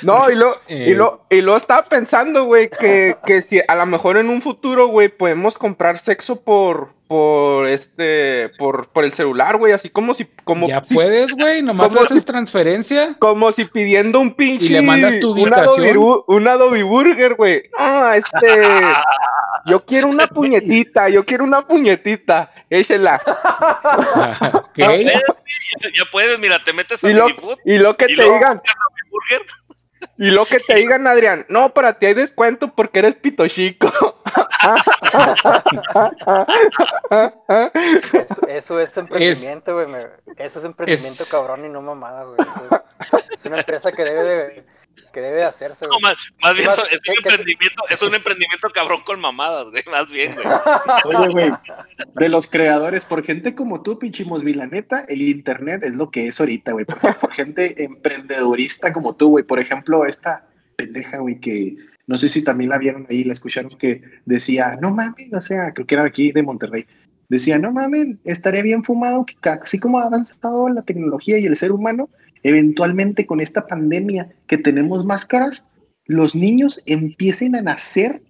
[0.02, 0.94] no, y lo, y Eh.
[0.94, 4.88] lo, y lo estaba pensando, güey, que, que si a lo mejor en un futuro,
[4.88, 10.26] güey, podemos comprar sexo por, por este, por, por el celular, güey, así como si,
[10.44, 11.62] como Ya si puedes, güey.
[11.62, 12.02] Nomás ¿Cómo?
[12.02, 13.16] haces transferencia.
[13.18, 14.66] Como si pidiendo un pinche.
[14.66, 15.96] Y le mandas tu ubicación.
[15.96, 17.62] bu- un Adobe Burger, güey.
[17.78, 18.62] Ah, este.
[19.66, 22.50] Yo quiero una puñetita, yo quiero una puñetita.
[22.70, 23.20] Échela.
[24.54, 24.78] ok.
[24.78, 24.88] Ya,
[25.94, 28.34] ya puedes, mira, te metes a Y lo, Food y lo que y te luego
[28.36, 28.62] digan,
[29.10, 29.42] Burger.
[30.18, 31.46] Y lo que te digan, Adrián.
[31.48, 33.88] No, para ti hay descuento porque eres pito chico.
[38.18, 40.06] Eso, eso es emprendimiento, güey.
[40.36, 42.38] Eso es emprendimiento es- cabrón y no mamadas, güey.
[42.40, 44.64] Eso Es, es una empresa que debe de,
[45.12, 46.02] que debe de hacerse, No, güey.
[46.02, 49.82] más, más bien son- es, ¿qué- un emprendimiento, es un emprendimiento cabrón con mamadas, güey.
[49.90, 50.46] Más bien, güey.
[51.04, 51.50] Oye, güey,
[52.14, 56.10] de los creadores, por gente como tú, pinche Mosby, la neta, el internet es lo
[56.10, 56.84] que es ahorita, güey.
[56.84, 59.44] Por, por gente emprendedorista como tú, güey.
[59.44, 63.76] Por ejemplo, esta pendeja, güey, que no sé si también la vieron ahí, la escucharon,
[63.76, 66.86] que decía, no mames, o sea, creo que era de aquí de Monterrey.
[67.28, 71.56] Decía, no mames, estaría bien fumado que así como ha avanzado la tecnología y el
[71.56, 72.08] ser humano,
[72.42, 75.64] eventualmente con esta pandemia que tenemos máscaras,
[76.04, 78.22] los niños empiecen a nacer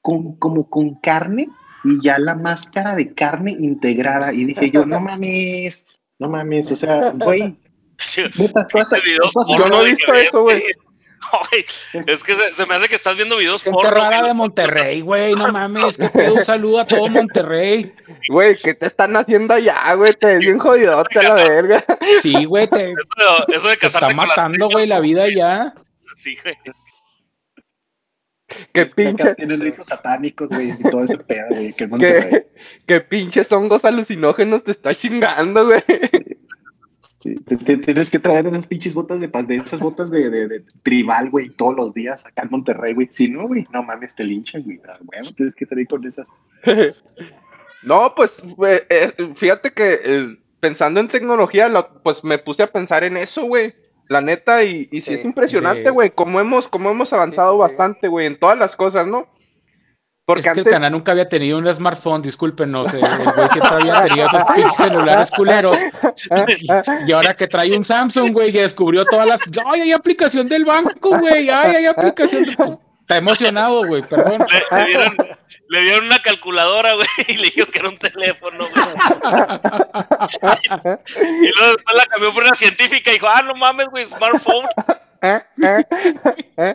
[0.00, 1.48] con, como con carne
[1.84, 4.32] y ya la máscara de carne integrada.
[4.32, 5.86] Y dije yo, no mames,
[6.18, 7.56] no mames, o sea, güey,
[7.98, 8.30] Este
[9.58, 10.62] Yo no he visto eso, güey.
[11.50, 11.64] Güey,
[12.06, 13.90] Es que se, se me hace que estás viendo videos Gente porno.
[13.90, 14.28] rara güey.
[14.28, 15.32] de Monterrey, güey.
[15.34, 15.96] No mames.
[15.98, 16.34] Que pedo.
[16.34, 17.92] Un saludo a todo Monterrey.
[18.28, 20.12] Güey, ¿qué te están haciendo allá, güey?
[20.14, 21.84] Te ves bien jodidote a la verga.
[22.22, 22.68] Sí, güey.
[22.68, 25.74] Te, Eso, de- eso de te casarse está con las matando, güey, la vida ya.
[26.16, 26.54] Sí, güey.
[28.72, 29.34] Qué es que acá pinche.
[29.34, 31.88] Tienen ritos satánicos, güey, y todo ese pedo, güey, que.
[31.88, 32.46] Qué,
[32.86, 35.82] qué pinches hongos alucinógenos te está chingando, güey.
[36.10, 36.18] Sí,
[37.46, 40.48] te- te- tienes que traer esas pinches botas de paz, de esas botas de, de,
[40.48, 43.08] de tribal, güey, todos los días acá en Monterrey, güey.
[43.10, 44.80] Si no, güey, no mames, te linchan, güey.
[44.88, 46.26] Ah, Bueno, tienes que salir con esas.
[47.82, 52.72] No, pues eh, eh, fíjate que eh, pensando en tecnología, lo- pues me puse a
[52.72, 53.74] pensar en eso, güey.
[54.08, 55.14] La neta, y, y sí, Sí.
[55.14, 57.60] es impresionante, De- güey, cómo hemos, cómo hemos avanzado sí, sí.
[57.62, 59.26] bastante, güey, en todas las cosas, ¿no?
[60.26, 62.92] Porque es que antes, el canal nunca había tenido un smartphone, discúlpenos.
[62.94, 65.78] El güey siempre había tenido esos pinches celulares culeros.
[66.60, 66.66] Y,
[67.06, 69.42] y ahora que trae un Samsung, güey, que descubrió todas las.
[69.66, 71.50] ¡Ay, hay aplicación del banco, güey!
[71.50, 72.44] ¡Ay, hay aplicación!
[72.44, 72.56] de-".
[72.56, 74.46] Pues, está emocionado, güey, perdón.
[74.48, 75.14] Le, le dieron,
[75.68, 78.72] le dieron una calculadora, güey, y le dijo que era un teléfono, güey.
[81.42, 84.64] y luego después la cambió por una científica y dijo, ah, no mames, güey, smartphone.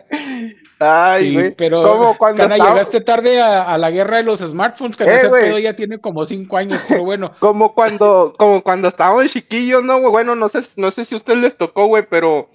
[0.82, 1.50] Ay, Sí, güey.
[1.54, 5.14] pero Como cuando estaba- llegaste tarde a, a la guerra de los smartphones, que Eh,
[5.16, 5.42] ese güey.
[5.42, 7.32] pedo ya tiene como cinco años, pero bueno.
[7.40, 10.10] Como cuando, como cuando estábamos chiquillos, ¿no, güey?
[10.10, 12.48] Bueno, no sé, no sé si a ustedes les tocó, güey, pero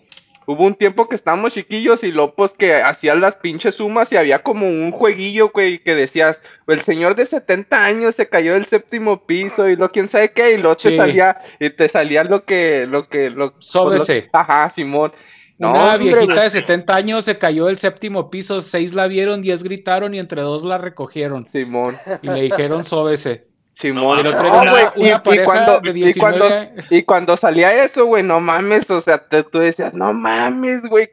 [0.48, 4.18] hubo un tiempo que estábamos chiquillos y luego, pues, que hacían las pinches sumas y
[4.18, 8.66] había como un jueguillo, güey, que decías, el señor de 70 años se cayó del
[8.66, 10.98] séptimo piso y lo quién sabe qué, y luego te Sí.
[10.98, 14.22] salía, y te salía lo que, lo que, lo, pues, Sóbese.
[14.34, 15.14] lo- Ajá, Simón.
[15.58, 19.42] No, Una hombre, viejita de 70 años se cayó del séptimo piso, seis la vieron,
[19.42, 21.48] diez gritaron y entre dos la recogieron.
[21.48, 23.48] Simón, Y le dijeron sóbese.
[23.74, 24.24] Simón.
[24.24, 28.40] No, una, una y- cuando- de y cuando- 19 Y cuando salía eso, güey, no
[28.40, 31.10] mames, o sea, te- tú decías, no mames, güey,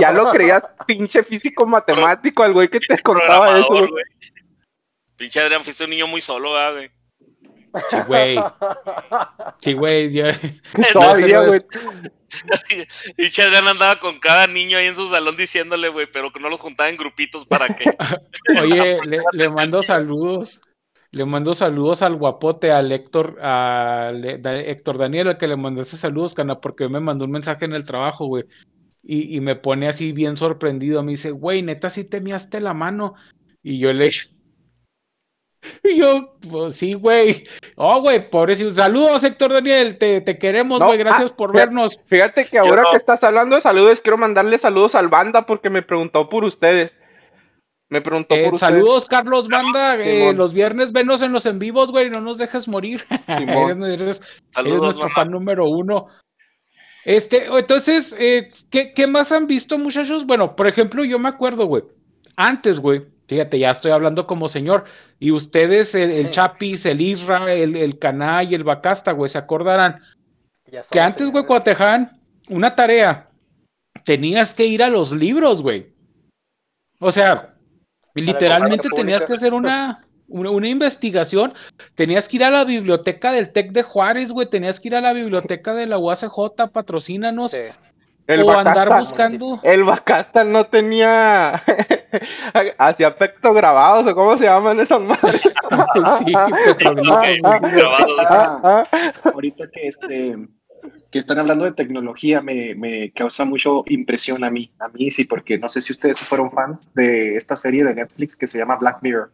[0.00, 4.04] ya lo creías pinche físico matemático al güey que te contaba eso, güey.
[5.16, 6.90] Pinche Adrián, fuiste un niño muy solo, ¿verdad, güey.
[7.90, 8.38] Sí, güey.
[9.60, 10.12] Sí, güey.
[10.12, 10.38] ya-
[10.92, 11.60] Todavía, güey.
[13.16, 16.48] Pinche Adrián andaba con cada niño ahí en su salón diciéndole, güey, pero que no
[16.48, 17.84] los juntaba en grupitos para que.
[18.62, 20.60] Oye, le, le mando saludos.
[21.10, 26.34] Le mando saludos al guapote, al Héctor, Da- Héctor Daniel, al que le mandaste saludos,
[26.34, 28.44] Cana, porque me mandó un mensaje en el trabajo, güey.
[29.00, 31.04] Y, y me pone así bien sorprendido.
[31.04, 33.14] Me dice, güey, neta, sí te miaste la mano.
[33.62, 34.10] Y yo le.
[35.82, 37.44] Y yo, pues sí, güey.
[37.76, 38.70] Oh, güey, pobrecito.
[38.70, 39.98] Saludos, Héctor Daniel.
[39.98, 40.98] Te, te queremos, No, güey.
[40.98, 41.98] Gracias ah, por fíjate- vernos.
[42.06, 42.90] Fíjate que ahora no.
[42.90, 46.98] que estás hablando de saludos, quiero mandarle saludos al banda porque me preguntó por ustedes.
[47.90, 48.72] Me preguntó Eh, por ustedes.
[48.74, 49.96] saludos, Carlos Banda.
[49.96, 50.36] eh, Simón.
[50.36, 52.10] los viernes venos en los en vivos, güey.
[52.10, 53.04] No nos dejes morir.
[53.38, 53.82] Simón.
[53.84, 54.20] Eres- eres- Eres
[54.52, 55.14] Saludos, nuestro mamá.
[55.14, 56.06] fan número uno.
[57.04, 60.24] Este, entonces, eh, ¿qué, qué más han visto, muchachos?
[60.26, 61.82] Bueno, por ejemplo, yo me acuerdo, güey.
[62.36, 64.84] Antes, güey, fíjate, ya estoy hablando como señor.
[65.18, 66.30] Y ustedes, el, el.
[66.30, 70.00] Chapis, el Isra, el, el Caná y el Bacasta, güey, se acordarán
[70.90, 73.28] que antes, güey, cuando te dejaban una tarea,
[74.04, 75.92] tenías que ir a los libros, güey.
[77.00, 77.54] O sea,
[78.14, 81.54] literalmente tenías que hacer una, una, una investigación.
[81.94, 84.48] Tenías que ir a la biblioteca del TEC de Juárez, güey.
[84.48, 87.52] Tenías que ir a la biblioteca de la UACJ, patrocínanos.
[87.52, 87.58] Sí.
[88.26, 89.60] El o andar Bacasta- buscando.
[89.62, 91.62] El Bacasta no tenía.
[92.78, 95.42] Hacía pectograbados o cómo se llaman esas madres.
[96.18, 96.32] sí.
[96.80, 98.26] Grabados.
[98.28, 99.12] Ah, ah.
[99.24, 100.36] ahorita que este
[101.10, 105.24] que están hablando de tecnología me, me causa mucho impresión a mí, a mí sí,
[105.24, 108.76] porque no sé si ustedes fueron fans de esta serie de Netflix que se llama
[108.76, 109.32] Black Mirror.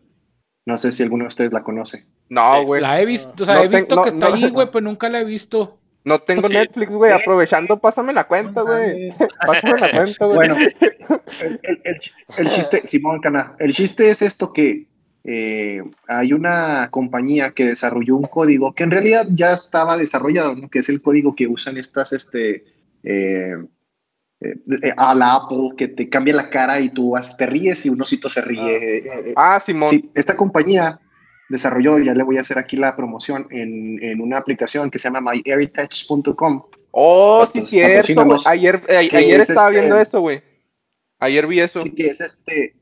[0.66, 2.06] No sé si alguno de ustedes la conoce.
[2.28, 2.64] No, Sí.
[2.66, 2.82] güey.
[2.82, 4.34] La he visto, o sea, No he te- visto no, que está no.
[4.34, 5.79] allí, güey, pero nunca la he visto.
[6.04, 6.54] No tengo Sí.
[6.54, 7.12] Netflix, güey.
[7.12, 9.12] Aprovechando, pásame la cuenta, güey.
[9.46, 10.36] Pásame la cuenta, güey.
[10.36, 10.56] Bueno,
[11.40, 12.00] el, el- el-
[12.38, 14.86] el chiste, Simón Cana, el chiste es esto que
[15.24, 20.70] eh, hay una compañía que desarrolló un código que en realidad ya estaba desarrollado, ¿no?
[20.70, 22.64] que es el código que usan estas, este,
[23.02, 23.54] eh,
[24.40, 27.90] eh, eh, a la Apple, que te cambia la cara y tú te ríes y
[27.90, 28.76] un osito se ríe.
[28.76, 29.90] eh, eh, Ah, Simón.
[29.90, 30.98] Sí, esta compañía
[31.50, 35.10] desarrolló, ya le voy a hacer aquí la promoción, en, en una aplicación que se
[35.10, 36.62] llama myheritage.com.
[36.92, 38.36] Oh, sí, cierto.
[38.46, 39.80] Ayer, eh, ¿Qué ayer es estaba este?
[39.80, 40.42] viendo eso, güey.
[41.18, 41.80] Ayer vi eso.
[41.80, 42.74] Sí, que es este,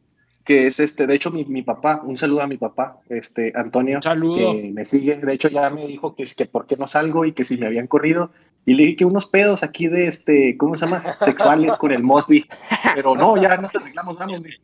[0.45, 3.97] que es este, de hecho mi, mi papá, un saludo a mi papá, este, Antonio,
[3.97, 4.53] Un saludo.
[4.53, 7.25] que me sigue, de hecho ya me dijo que, es que por qué no salgo
[7.25, 8.31] y que si me habían corrido,
[8.65, 11.03] y le dije que unos pedos aquí de este, ¿cómo se llama?
[11.21, 12.47] Sexuales con el Mosby,
[12.95, 14.55] pero no, ya nos arreglamos, vamos, güey.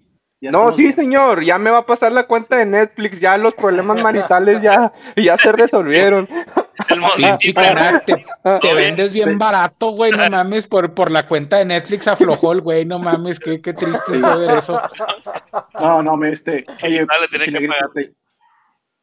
[0.45, 0.95] Ya No, estamos sí, bien.
[0.95, 4.93] señor, ya me va a pasar la cuenta de Netflix, ya los problemas maritales ya,
[5.17, 6.29] ya se resolvieron.
[6.91, 7.39] El
[8.05, 8.27] te,
[8.61, 12.61] te vendes bien barato, güey, no mames, por, por la cuenta de Netflix aflojó el
[12.61, 14.79] güey, no mames, qué, qué triste es ver eso.
[15.81, 18.15] No, no, me este, oye, Dale, que negrito, te,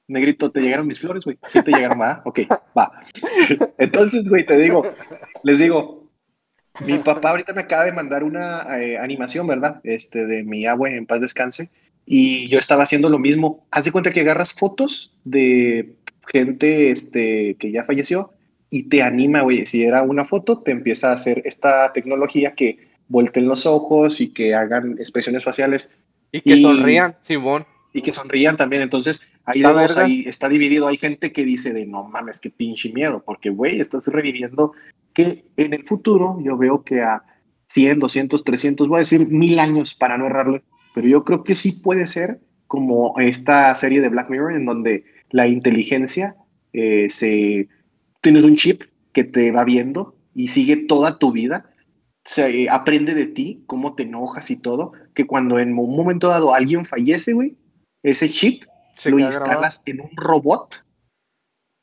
[0.07, 1.39] negrito, ¿te llegaron mis flores, güey?
[1.47, 2.21] Sí te llegaron, ¿va?
[2.23, 2.41] Ok,
[2.77, 2.91] va.
[3.79, 4.85] Entonces, güey, te digo,
[5.41, 6.00] les digo,
[6.85, 9.81] mi papá ahorita me acaba de mandar una eh, animación, ¿verdad?
[9.83, 11.69] Este, de mi abue en paz descanse,
[12.05, 13.65] y yo estaba haciendo lo mismo.
[13.71, 15.95] Haz de cuenta que agarras fotos de
[16.27, 18.31] gente, este, que ya falleció,
[18.69, 22.87] y te anima, güey, si era una foto, te empieza a hacer esta tecnología que
[23.09, 25.95] volteen los ojos y que hagan expresiones faciales
[26.31, 27.65] Y que Y- sonrían, Simón.
[27.91, 28.81] y que sonrían también.
[28.81, 30.87] Entonces, ahí, ahí está dividido.
[30.87, 34.71] Hay gente que dice de no mames, qué pinche miedo, porque güey, estás reviviendo
[35.13, 37.21] que en el futuro yo veo que a
[37.67, 41.55] 100, 200, 300, voy a decir mil años para no errarle, pero yo creo que
[41.55, 46.35] sí puede ser como esta serie de Black Mirror en donde la inteligencia
[46.73, 47.67] eh, se
[48.21, 51.71] tienes un chip que te va viendo y sigue toda tu vida
[52.25, 56.27] se eh, aprende de ti, cómo te enojas y todo, que cuando en un momento
[56.27, 57.57] dado alguien fallece, güey,
[58.03, 58.63] ese chip,
[58.97, 60.75] Se lo instalas en un robot.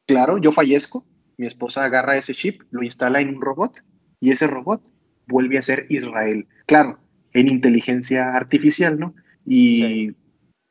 [0.06, 1.04] Claro, yo fallezco,
[1.38, 3.80] mi esposa agarra ese chip, lo instala en un robot
[4.20, 4.82] y ese robot
[5.26, 6.46] vuelve a ser Israel.
[6.66, 6.98] Claro,
[7.32, 9.14] en inteligencia artificial, ¿no?
[9.46, 10.16] Y, Sí.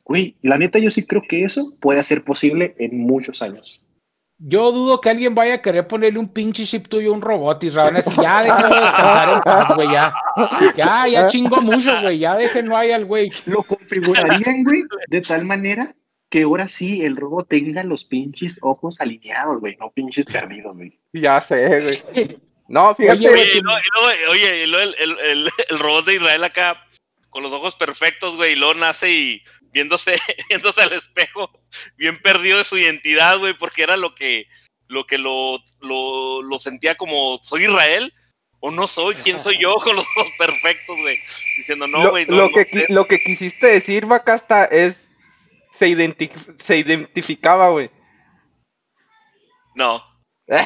[0.03, 3.81] güey, la neta yo sí creo que eso puede ser posible en muchos años.
[4.39, 7.63] Yo dudo que alguien vaya a querer ponerle un pinche chip tuyo a un robot,
[7.63, 7.95] Israel.
[7.95, 10.13] Así, ya déjenlo descansar en paz, güey, ya.
[10.75, 12.19] Ya, ya chingó mucho, güey.
[12.19, 13.31] Ya déjenlo ahí al güey.
[13.47, 15.95] Lo configurarían, güey, de tal manera
[16.29, 20.99] que ahora sí el robot tenga los pinches ojos alineados, güey, no pinches perdidos, güey.
[21.13, 22.37] Ya sé, güey.
[22.67, 23.17] No, fíjate.
[23.19, 26.05] Oye, Oye, güey, y luego, y luego, oye, y luego el, el, el, el robot
[26.05, 26.85] de Israel acá,
[27.29, 30.17] con los ojos perfectos, güey, y luego nace y viéndose,
[30.49, 31.49] viéndose al espejo,
[31.97, 34.47] bien perdido de su identidad, güey, porque era lo que
[34.89, 38.13] lo que lo, lo, lo sentía como, ¿soy Israel?
[38.61, 39.15] ¿O no soy?
[39.15, 39.75] ¿Quién soy yo?
[39.75, 41.17] Con los ojos perfectos, güey.
[41.57, 42.71] Diciendo, no, lo, güey, no, lo no que, sé".
[42.71, 45.06] qui- lo que quisiste decir, Bacasta, es.
[45.77, 47.91] Se, identi- se identificaba, güey.
[49.75, 50.01] No.
[50.49, 50.65] Ah,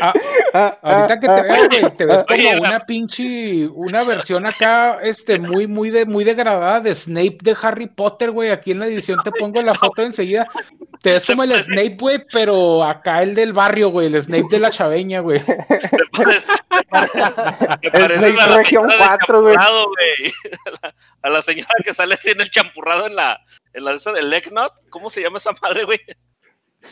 [0.00, 0.16] ah,
[0.54, 4.98] Ah, ahorita que te veo, güey, te ves como Oye, una pinche, una versión acá,
[5.02, 8.50] este, muy, muy de, muy degradada de Snape de Harry Potter, güey.
[8.50, 10.44] Aquí en la edición te pongo la foto enseguida.
[11.02, 14.58] Te ves como el Snape, güey, pero acá el del barrio, güey, el Snape de
[14.58, 15.40] la chaveña, güey.
[15.44, 16.46] Te pareces,
[17.82, 19.56] te a la Región señora del 4, güey.
[19.56, 23.40] A la, a la señora que sale así en el champurrado en la,
[23.72, 24.72] en la de esa del Ecknot.
[24.88, 26.00] ¿Cómo se llama esa madre, güey?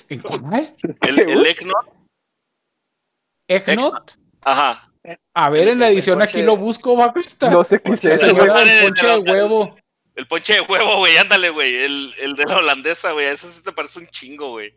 [0.08, 0.74] ¿En cuál?
[0.82, 1.46] El, ¿Qué, el.
[3.48, 4.18] ¿Egnot?
[4.42, 4.90] Ajá.
[5.34, 7.12] A ver, en la El edición aquí lo busco, va.
[7.50, 9.76] No sé qué es eso, de ponche de huevo.
[10.14, 11.76] El ponche de huevo, güey, ándale, güey.
[11.76, 13.26] El, el de la holandesa, güey.
[13.26, 14.72] Eso sí te parece un chingo, güey.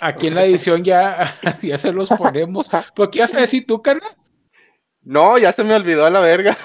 [0.00, 2.70] Aquí en la edición ya, ya se los ponemos.
[2.94, 4.16] ¿Por qué ibas a decir tú, carnal?
[5.02, 6.56] No, ya se me olvidó a la verga.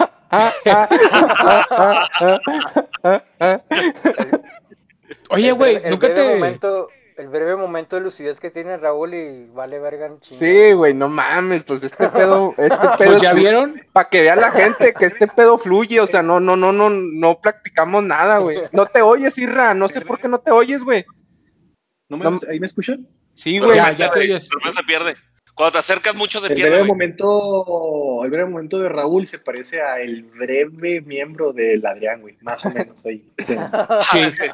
[5.29, 6.23] Oye, El güey, el nunca te.
[6.23, 10.39] momento, el breve momento de lucidez que tiene Raúl y vale verga en chingo.
[10.39, 13.81] Sí, güey, no mames, pues este pedo, este pedo Pues ya vieron.
[13.93, 16.89] para que vea la gente que este pedo fluye, o sea, no, no, no, no,
[16.89, 18.59] no practicamos nada, güey.
[18.71, 21.05] No te oyes, Irra, no sé por qué no te oyes, güey.
[22.09, 22.39] ¿No me- No.
[22.49, 23.07] ¿Ahí me escuchan?
[23.35, 23.75] Sí, güey.
[23.75, 24.49] Ya, ya te oyes.
[24.61, 25.15] pero se pierde.
[25.55, 29.37] Cuando te acercas mucho se El pierde, breve momento, el breve momento de Raúl se
[29.39, 33.23] parece a el breve miembro del Adrián, güey, más o menos ahí.
[33.45, 33.55] Sí.
[34.11, 34.45] Sí,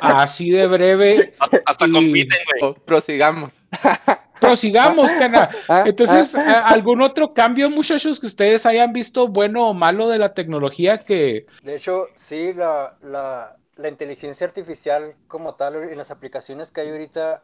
[0.00, 1.34] así de breve.
[1.38, 2.70] Hasta, hasta Y- compiten, güey.
[2.70, 3.52] Oh, Prosigamos.
[4.40, 5.48] Prosigamos, cana.
[5.68, 10.08] Ah, Entonces, ah, ¿a- ¿algún otro cambio, muchachos, que ustedes hayan visto bueno o malo
[10.08, 15.96] de la tecnología que De hecho, sí, la, la, la inteligencia artificial como tal en
[15.96, 17.42] las aplicaciones que hay ahorita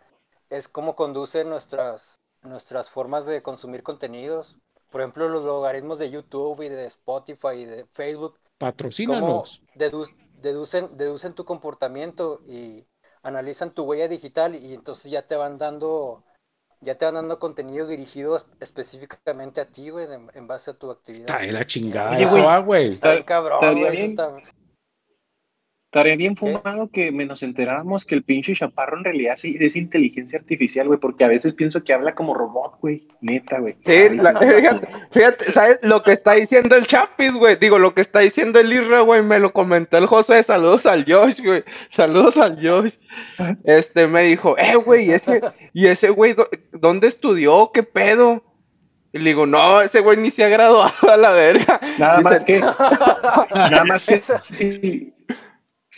[0.51, 2.17] es como conduce nuestras,
[2.49, 4.57] nuestras formas de consumir contenidos.
[4.91, 9.63] Por ejemplo, los logaritmos de YouTube y de Spotify y de Facebook, patrocínanos?
[9.75, 10.09] dedu-
[10.41, 12.87] deducen, deducen tu comportamiento y
[13.23, 16.25] analizan tu huella digital y entonces ya te van dando,
[16.81, 20.91] ya te van dando contenidos dirigidos específicamente a ti, güey, en, en base a tu
[20.91, 21.27] actividad.
[21.27, 22.89] Está de la chingada Oye, eso, güey, ah.
[22.89, 24.11] Está bien cabrón, güey, bien.
[24.11, 24.35] está-
[25.89, 26.41] Estaría bien ¿Qué?
[26.41, 30.87] fumado que me nos enteráramos que el pinche chaparro en realidad sí es inteligencia artificial,
[30.87, 33.09] güey, porque a veces pienso que habla como robot, güey.
[33.23, 33.75] Neta, güey.
[33.87, 35.79] Sí, la- fíjate, fíjate, ¿sabes?
[35.81, 37.57] Lo que está diciendo el Chapis, güey.
[37.57, 40.43] Digo, lo que está diciendo el Isra, güey, me lo comentó el José.
[40.43, 41.65] Saludos al Josh, güey.
[41.89, 42.93] Saludos al Josh.
[43.65, 45.41] Este, me dijo, eh, güey, ese,
[45.73, 47.71] y ese güey, ¿dó- ¿dónde estudió?
[47.73, 48.45] ¿Qué pedo?
[49.15, 51.81] Y le digo, no, ese güey ni se ha graduado a la verga.
[51.99, 52.59] Nada más que,
[53.55, 54.39] nada más que Eso-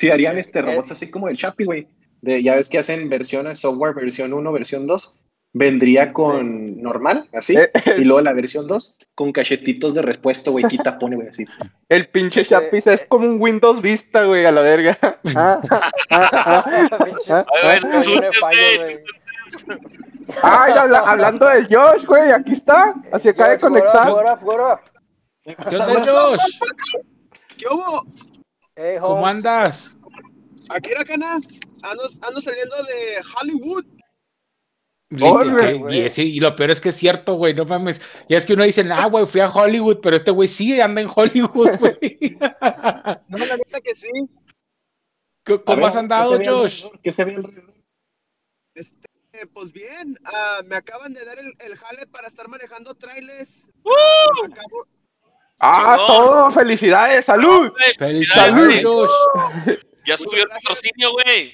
[0.01, 1.87] si, si harían este robots así como el Chapi, güey.
[2.23, 5.19] De, ya ves que hacen versiones software versión 1, versión 2.
[5.53, 10.65] Vendría con normal, así, Eh, y luego la versión 2 con cachetitos de repuesto, güey,
[10.67, 11.45] quita, pone, güey, así.
[11.89, 14.97] El pinche Ese- Chapis es como un Windows Vista, güey, a la verga.
[20.43, 20.73] Ay,
[21.05, 22.95] hablando del Josh, güey, aquí está.
[23.13, 24.11] Así acaba de up, conectar.
[24.11, 24.81] up, up?
[25.45, 26.59] ¿Qué onda, Josh?
[27.57, 28.03] ¿Qué hubo?
[28.83, 29.95] Hey, ¿Cómo andas?
[30.71, 31.35] Aquí era cana.
[31.83, 33.85] Ando, ando saliendo de Hollywood.
[35.11, 38.01] Y, y- lo peor es que es cierto, güey, no mames.
[38.27, 41.03] Y es que uno dice, ah, güey, fui a Hollywood, pero este güey sí anda
[41.03, 41.99] en Hollywood, güey.
[43.29, 44.09] No, la neta que sí.
[45.45, 46.85] ¿Cómo ver, has andado, ¿qué se ve Josh?
[47.03, 47.75] ¿Qué se ve alrededor?
[48.75, 49.09] Este,
[49.53, 53.69] pues bien, ah, me acaban de dar el, el jale para estar manejando trailers.
[54.45, 54.87] Acabo-
[55.61, 57.71] Ah, todo, felicidades, salud.
[57.71, 58.83] Güey, Felicidades, güey.
[58.83, 59.11] Josh.
[60.07, 61.53] Ya subió el patrocinio, güey.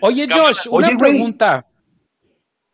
[0.00, 0.28] Oye.
[0.30, 1.66] Josh, una Oye, pregunta.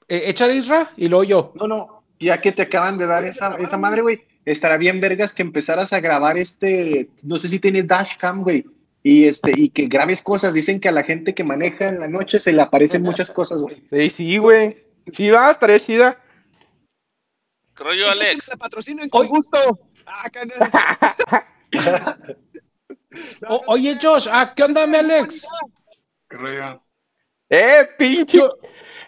[0.08, 1.52] Eh, échale Isra y luego yo.
[1.56, 5.34] No, no, ya que te acaban de dar esa, esa madre, güey, estará bien vergas
[5.34, 8.64] que empezaras a grabar este, no sé si tienes dashcam, güey,
[9.02, 10.54] y este, y que grabes cosas.
[10.54, 13.62] Dicen que a la gente que maneja en la noche se le aparecen muchas cosas,
[13.62, 13.76] güey.
[13.90, 14.84] Sí, sí, güey.
[15.12, 16.18] Sí, va, estaría chida.
[17.76, 18.48] Creo yo, Alex.
[18.48, 19.58] La patrocinan con gusto.
[20.06, 20.28] Ah.
[23.48, 25.46] O- oye, Josh, ah, ¿qué onda, mi Alex?
[26.28, 26.82] ¿Qué rollo?
[27.48, 28.38] Eh, pinche.
[28.38, 28.50] Yo-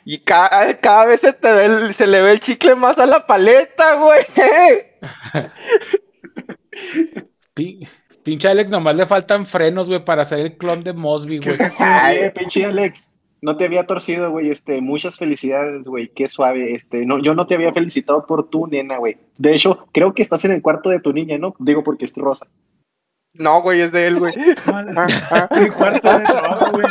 [0.05, 3.05] Y cada, cada vez se, te ve el- se le ve el chicle más a
[3.05, 4.27] la paleta, güey.
[7.55, 7.87] Pi-
[8.23, 11.59] pinche Alex, nomás le faltan frenos, güey, para hacer el clon de Mosby, güey.
[11.79, 13.13] Ay, pinche Alex.
[13.41, 14.51] No te había torcido, güey.
[14.51, 16.09] Este, muchas felicidades, güey.
[16.09, 16.75] Qué suave.
[16.75, 19.17] Este, no, yo no te había felicitado por tu nena, güey.
[19.37, 21.55] De hecho, creo que estás en el cuarto de tu niña, ¿no?
[21.61, 22.47] Digo porque es rosa.
[23.35, 24.33] No, güey, es de él, güey.
[24.37, 26.87] Mi cuarto de trabajo, güey.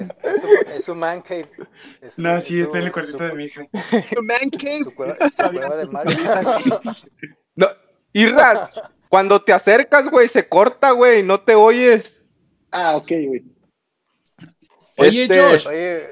[0.00, 1.46] Es, es su, es su man cave.
[2.00, 3.62] Es- No, es sí, está en el su- cuartito su- de mi hija.
[4.14, 4.84] Tu man cave.
[4.84, 6.06] Su cueva, su cueva de mar.
[7.56, 7.66] No,
[8.12, 8.70] Irra,
[9.08, 12.16] cuando te acercas, güey, se corta, güey, no te oyes.
[12.70, 13.44] Ah, ok, güey.
[14.96, 16.08] Oye, Este, Josh, Oye,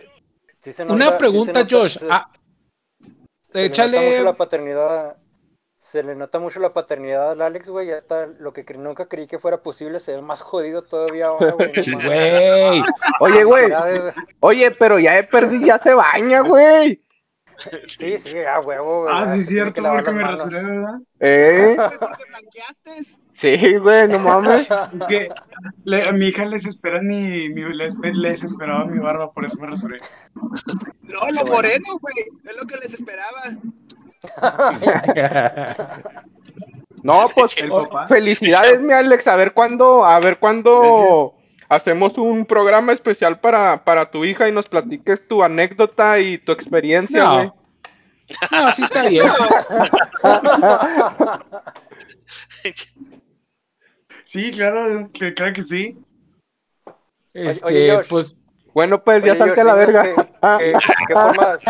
[0.59, 1.99] se una se pregunta, nota- Josh.
[1.99, 2.29] se- Ah,
[3.51, 5.17] se le nota mucho la paternidad.
[5.79, 7.91] Se le nota mucho la paternidad al Alex, güey.
[7.91, 11.53] Hasta lo que cre- nunca creí que fuera posible se ve más jodido todavía ahora,
[11.53, 11.73] güey.
[13.21, 13.73] Oye, güey,
[14.41, 17.03] oye, pero ya de perdí, ya se baña, güey.
[17.87, 19.15] Sí, sí, a huevo, güey.
[19.17, 20.95] Ah, ya sí, se es cierto, que porque me rasuré, ¿verdad?
[21.21, 21.77] Eh,
[22.29, 23.19] blanqueaste.
[23.35, 24.67] sí, güey, no mames.
[25.09, 25.31] Que
[25.85, 29.57] le- a mi hija les espera mi, mi les, les esperaba mi barba, por eso
[29.59, 29.99] me rasuré.
[31.03, 32.15] No, lo moreno, güey.
[32.45, 33.43] Es lo que les esperaba.
[37.03, 38.07] No, pues, El papá.
[38.07, 41.35] felicidades, mi Alex, a ver cuándo, a ver cuándo
[41.75, 46.53] hacemos un programa especial para, para tu hija y nos platiques tu anécdota y tu
[46.53, 47.35] experiencia, No.
[47.35, 47.53] güey.
[48.51, 49.25] No, sí está bien.
[54.25, 55.99] Sí, claro, que- claro que sí.
[57.35, 58.09] Este, oye, Josh.
[58.09, 58.35] pues,
[58.75, 60.03] Bueno, pues ya salte a la verga.
[60.07, 61.61] ¿Qué, formas,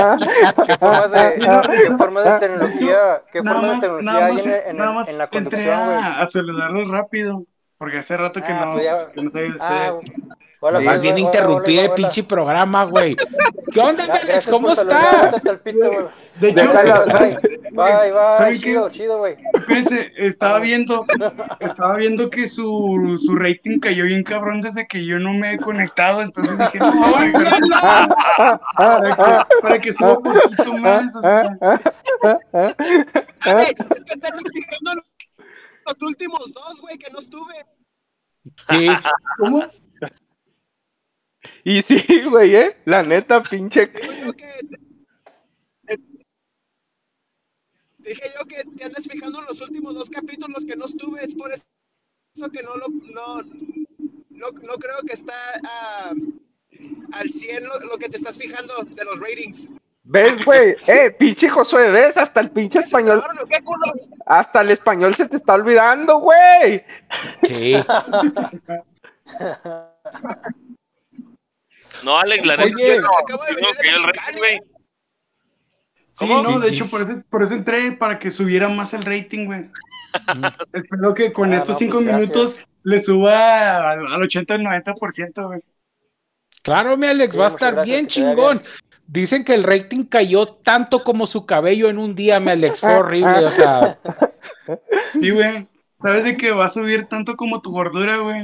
[0.66, 4.53] qué formas de, qué formas de tecnología, qué formas de tecnología nada hay más, en,
[4.53, 5.96] en- en la conducción, güey?
[5.98, 7.44] a, a saludarlos rápido,
[7.82, 10.16] porque hace rato que Ah, no, pues ya- que no sabía de Ah, ustedes.
[10.60, 10.84] hola, Sí.
[10.84, 13.16] pues, bien hola, interrumpir hola, el pinche programa, güey.
[13.74, 14.46] ¿Qué onda, mi Gra- Alex?
[14.46, 15.30] ¿Cómo está?
[15.64, 16.06] pito, güey.
[16.38, 16.62] De hecho.
[17.72, 19.34] Bye, bye, chido, chido, güey.
[19.66, 21.06] Fíjense, estaba viendo,
[21.58, 25.58] estaba viendo que su, su rating cayó bien cabrón desde que yo no me he
[25.58, 27.32] conectado, entonces dije, no, güey,
[28.76, 31.16] para que, para que suba un poquito más.
[31.16, 31.56] o sea,
[33.40, 35.02] Alex, es que te en
[35.86, 37.54] los últimos dos, güey, que no estuve.
[38.68, 38.86] Sí.
[39.38, 39.62] ¿Cómo?
[41.64, 42.76] Y sí, güey, eh.
[42.84, 43.86] La neta, pinche.
[43.86, 44.50] Digo yo que.
[45.86, 46.02] es-
[47.98, 51.34] Dije yo que te andas fijando en los últimos dos capítulos que no estuve, es
[51.34, 52.88] por eso que no lo.
[52.88, 53.42] No,
[54.30, 56.12] no, no creo que está ah,
[57.12, 59.68] al 100 lo, lo que te estás fijando de los ratings.
[60.05, 60.76] ¿Ves, güey?
[60.88, 62.16] Eh, pinche Josué, ¿ves?
[62.16, 63.22] Hasta el pinche ¿Se español,
[63.64, 63.74] o
[64.26, 66.84] hasta el español se te está olvidando, güey.
[67.42, 67.74] Sí.
[72.03, 73.00] No, Alex, la neta, Oye.
[73.00, 74.59] no, Acabo de no, venir de cayó el Mexicali, rating, güey.
[76.12, 79.46] Sí, no, de hecho, por eso, por eso entré, para que subiera más el rating,
[79.46, 79.70] güey.
[80.72, 82.30] Espero que con Ah, estos no, cinco pues, gracias.
[82.30, 85.62] minutos le suba al, al 80 al 90%, güey.
[86.62, 88.62] Claro, mi Alex, Sí, va a estar gracias, bien chingón.
[89.12, 92.80] Dicen que el rating cayó tanto como su cabello en un día, mi Alex.
[92.80, 93.98] Fue horrible, o sea.
[95.20, 95.68] Sí, güey.
[96.00, 98.42] ¿Sabes de que va a subir tanto como tu gordura, güey?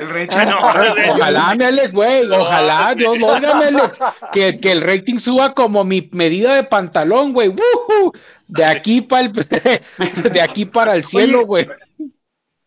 [0.00, 0.36] El rating.
[0.36, 0.60] No,
[0.94, 1.08] güey.
[1.10, 2.28] Ojalá, mi Alex, güey.
[2.28, 2.94] No, Ojalá.
[2.94, 3.98] Dios mi Alex.
[4.30, 7.52] Que, que el rating suba como mi medida de pantalón, güey.
[8.46, 9.32] De aquí para el,
[10.32, 11.66] de aquí para el cielo, güey.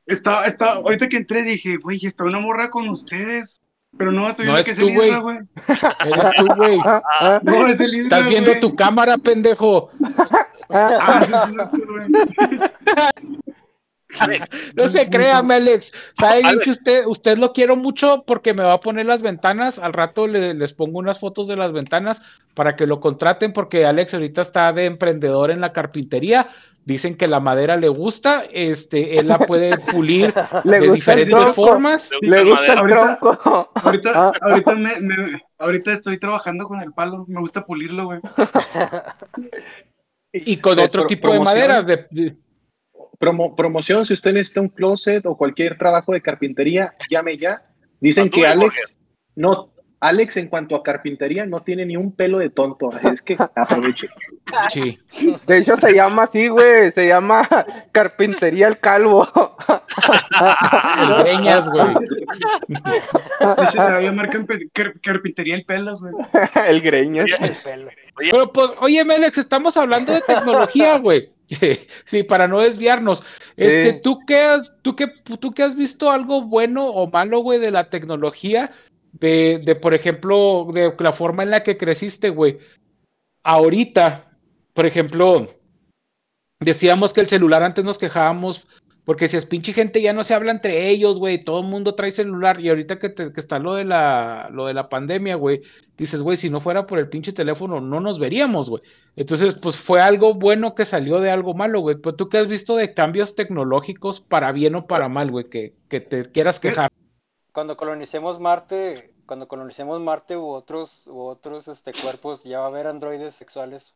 [0.05, 3.61] Estaba, estaba, ahorita que entré dije, güey, está una morra con ustedes.
[3.97, 5.11] Pero no, estoy No es que tú, güey.
[5.11, 6.79] Eres tú, güey.
[7.43, 9.89] No, es el Isra, Estás viendo tu cámara, pendejo.
[10.69, 11.49] Ah,
[14.20, 15.93] Alex, No se crea, mi Alex.
[16.14, 19.80] Sabe bien que usted, usted lo quiero mucho porque me va a poner las ventanas.
[19.80, 22.22] Al rato le- les pongo unas fotos de las ventanas
[22.53, 26.47] para que lo contraten porque Alex ahorita está de emprendedor en la carpintería.
[26.84, 30.34] Dicen que la madera le gusta, este, él la puede pulir
[30.64, 32.09] Le de diferentes formas.
[32.22, 33.70] Le gusta el tronco.
[33.76, 37.24] Ahorita, ahorita, me, me- ahorita estoy trabajando con el palo.
[37.28, 38.20] Me gusta pulirlo, güey.
[40.34, 41.86] Y con De otro pro- tipo de maderas.
[41.88, 42.36] De, de-
[43.22, 47.61] Promo- promoción, si usted necesita un closet o cualquier trabajo de carpintería, llame ya.
[47.99, 48.47] Dicen que.
[48.47, 48.97] Alex,
[49.36, 53.38] no, Alex, en cuanto a carpintería, no tiene ni un pelo de tonto, es que
[53.55, 54.07] aproveche.
[54.69, 54.97] Sí.
[55.45, 56.91] De hecho, se llama así, güey.
[56.91, 57.47] Se llama
[57.91, 59.28] Carpintería el Calvo.
[60.97, 61.86] El greñas, güey.
[62.67, 64.30] De hecho, se va a llamar
[65.03, 66.13] carpintería el pelos, güey.
[66.67, 67.28] el Greñas.
[67.39, 67.89] El pelo.
[68.17, 71.30] Pero pues, oye, Melex, estamos hablando de tecnología, güey.
[72.05, 73.23] Sí, para no desviarnos.
[73.57, 75.07] Este, ¿tú qué has, tú qué,
[75.39, 78.71] tú qué has visto algo bueno o malo, güey, de la tecnología?
[79.13, 82.59] De, de, por ejemplo, de la forma en la que creciste, güey.
[83.43, 84.31] Ahorita,
[84.73, 85.47] por ejemplo,
[86.59, 88.67] decíamos que el celular antes nos quejábamos
[89.03, 91.95] porque si es pinche gente ya no se habla entre ellos, güey, todo el mundo
[91.95, 95.35] trae celular y ahorita que, te- que está lo de la lo de la pandemia,
[95.35, 95.61] güey,
[95.97, 98.83] dices, güey, si no fuera por el pinche teléfono no nos veríamos, güey.
[99.15, 101.97] Entonces, pues fue algo bueno que salió de algo malo, güey.
[101.97, 105.75] Pero tú qué has visto de cambios tecnológicos para bien o para mal, güey, que,
[105.89, 106.89] que te quieras quejar.
[107.53, 112.67] Cuando colonicemos Marte, cuando colonicemos Marte u otros, u otros este, cuerpos, ya va a
[112.67, 113.93] haber androides sexuales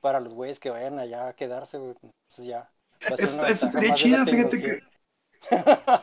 [0.00, 1.90] para los güeyes que vayan allá a quedarse, güey.
[2.02, 2.70] Entonces ya.
[3.04, 4.88] Va a ser Es- una es- ventaja estaría chida, fíjate tecnología.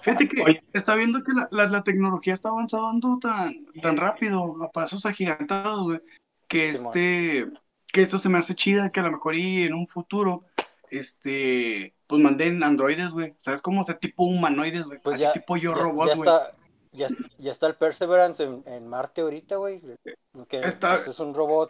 [0.01, 4.71] Fíjate que está viendo que la, la- la tecnología está avanzando tan, tan rápido, a
[4.71, 6.01] pasos agigantados, güey,
[6.47, 7.47] que este,
[7.91, 10.45] que eso se me hace chida, que a lo mejor y en un futuro,
[10.89, 13.81] este, pues manden androides, güey, ¿sabes cómo?
[13.81, 16.29] O sea, tipo humanoides, güey, Pues así ya, tipo yo ya- robot, ya güey.
[16.29, 16.47] está,
[16.91, 19.81] ya, ya está el Perseverance en, en Marte ahorita, güey.
[20.47, 21.69] Que Está- pues, es un robot.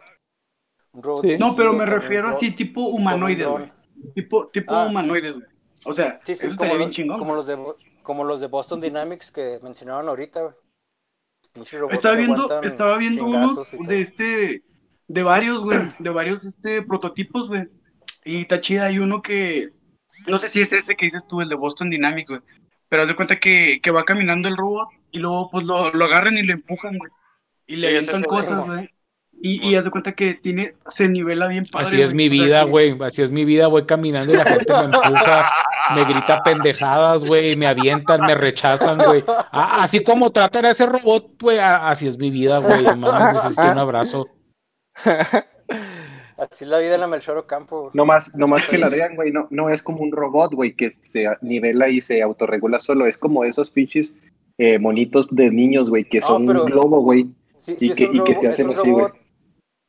[0.92, 1.36] Un robot Sí.
[1.38, 3.72] No, pero me refiero así, tipo humanoides, güey,
[4.14, 4.86] tipo, tipo Ah.
[4.86, 5.46] humanoides, güey.
[5.84, 7.18] O sea, Sí, sí, eso como, estaría bien los- chingón.
[7.18, 7.58] como los de
[8.02, 10.54] como los de Boston Dynamics que mencionaron ahorita, güey.
[11.92, 14.62] Estaba viendo, estaba viendo unos de este,
[15.06, 17.68] de varios, güey, de varios este prototipos, güey.
[18.24, 19.70] Y está chida, hay uno que,
[20.26, 22.40] no sé si es ese que dices tú, el de Boston Dynamics, güey.
[22.88, 26.04] Pero haz de cuenta que, que va caminando el robot y luego pues lo, lo
[26.04, 27.10] agarran y le empujan, güey.
[27.66, 28.90] Y Sí, le avientan cosas, güey.
[29.46, 32.30] Y, y haz de cuenta que tiene, se nivela bien padre, Así es güey.
[32.30, 32.96] mi O sea, vida, güey.
[33.02, 33.66] Así es mi vida.
[33.66, 35.52] Voy caminando y la gente me empuja,
[35.94, 37.54] me grita pendejadas, güey.
[37.54, 39.22] Me avientan, me rechazan, güey.
[39.28, 41.58] Ah, así como tratan a ese robot, güey.
[41.60, 42.84] Así es mi vida, güey.
[42.96, 44.28] Mames, necesito un abrazo.
[46.36, 47.80] Así es la vida en la Melchor Campo.
[47.82, 47.90] güey.
[47.94, 50.74] No más, no más que la Adrián, güey, no, no es como un robot, güey,
[50.74, 54.16] que se nivela y se autorregula solo, es como esos pinches
[54.58, 57.26] eh, monitos de niños, güey, que No, son pero- un globo, güey.
[57.58, 59.06] Sí, Y sí, es que- un y que se es hacen así, güey.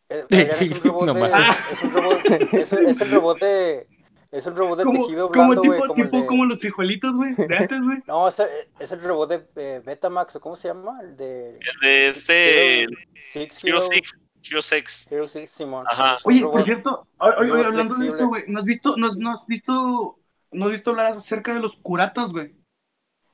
[0.10, 0.32] Robot.
[0.34, 1.72] eh, Adrián, es un robot No de, más.
[1.72, 2.20] es un robot,
[2.53, 3.88] es, es el robot de,
[4.32, 6.60] es un robot de como, tejido blando, güey, tipo, como el tipo de, como los
[6.60, 7.97] frijolitos, güey, de antes, güey.
[8.08, 8.47] no, es el,
[8.80, 12.82] es el robot de eh, Betamax, o cómo se llama, el de El de este
[12.84, 12.91] Hero
[13.32, 14.12] Six, Hero Hero, 6.
[14.47, 15.08] Hero 6.
[15.10, 15.86] Hero Six, Simón.
[15.89, 16.18] Ajá.
[16.24, 19.18] Oye, por cierto, oye, oye, robot hablando de eso, güey, ¿no has visto, no, has-
[19.18, 20.20] no has visto,
[20.51, 22.53] no has visto hablar acerca de los curatas, güey?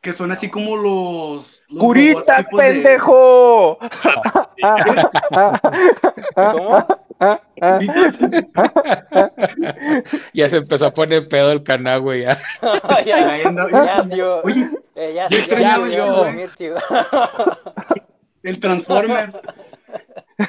[0.02, 1.64] Que son así como los...
[1.70, 3.78] los ¡Curitas, de- pendejo!
[6.36, 6.88] ¿Cómo?
[7.60, 8.18] curitas.
[10.34, 12.24] Ya se empezó a poner pedo el canal, güey.
[12.24, 12.40] ya.
[13.06, 14.42] ya, no, ya, tío.
[14.44, 16.76] Oye, Eh, ya, yo ya, ya, tío.
[18.44, 19.32] el Transformer.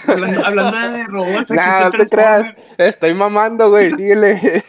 [0.08, 2.54] hablando, hablando de robots, Nah, no te creas.
[2.78, 4.64] Estoy mamando, güey, síguele.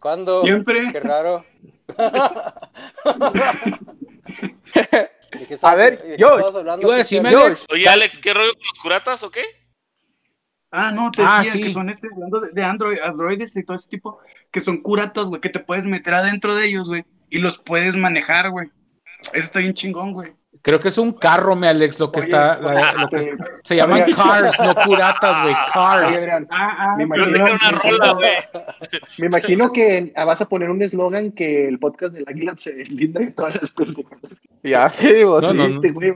[0.00, 0.42] ¿Cuándo?
[0.44, 0.90] Siempre.
[0.92, 1.44] Qué raro.
[5.38, 6.94] ¿De qué A ver, de qué estabas hablando, a?
[7.44, 7.66] Alex.
[7.70, 9.42] Oye, Alex, ¿qué rollo con los curatas o qué?
[10.70, 11.62] Ah, no, te Ah, decía sí.
[11.62, 14.18] que son este, hablando de, de Android, androides y todo ese tipo,
[14.50, 17.96] que son curatas, güey, que te puedes meter adentro de ellos, güey, y los puedes
[17.96, 18.70] manejar, güey.
[19.32, 20.32] Eso está bien chingón, güey.
[20.62, 23.76] Creo que es un carro, me Alex, lo que Oye, está, la- lo que se
[23.76, 26.16] llaman cars, no curatas, güey, Oye, cars.
[26.18, 28.32] Adrián, Ah, ah, Me imagino- tengo una rola, güey.
[29.18, 33.20] me imagino que vas a poner un eslogan que el podcast del Águila se deslinda
[33.20, 34.20] de todas las pendejadas.
[34.62, 35.56] ya, sí, vos No, sí.
[35.56, 35.74] no, no.
[35.76, 36.14] Este güey.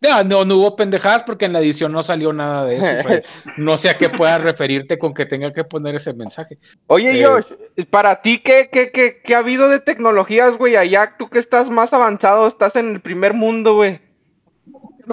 [0.00, 3.02] No, no, no hubo pendejadas porque en la edición no salió nada de eso.
[3.02, 3.24] Fred.
[3.56, 6.58] No sé a qué puedas referirte con que tenga que poner ese mensaje.
[6.86, 7.46] Oye, Eh, Josh,
[7.88, 10.76] para ti, ¿qué, qué, qué, qué ha habido de tecnologías, güey?
[10.76, 14.00] Allá, tú que estás más avanzado, estás en el primer mundo, güey.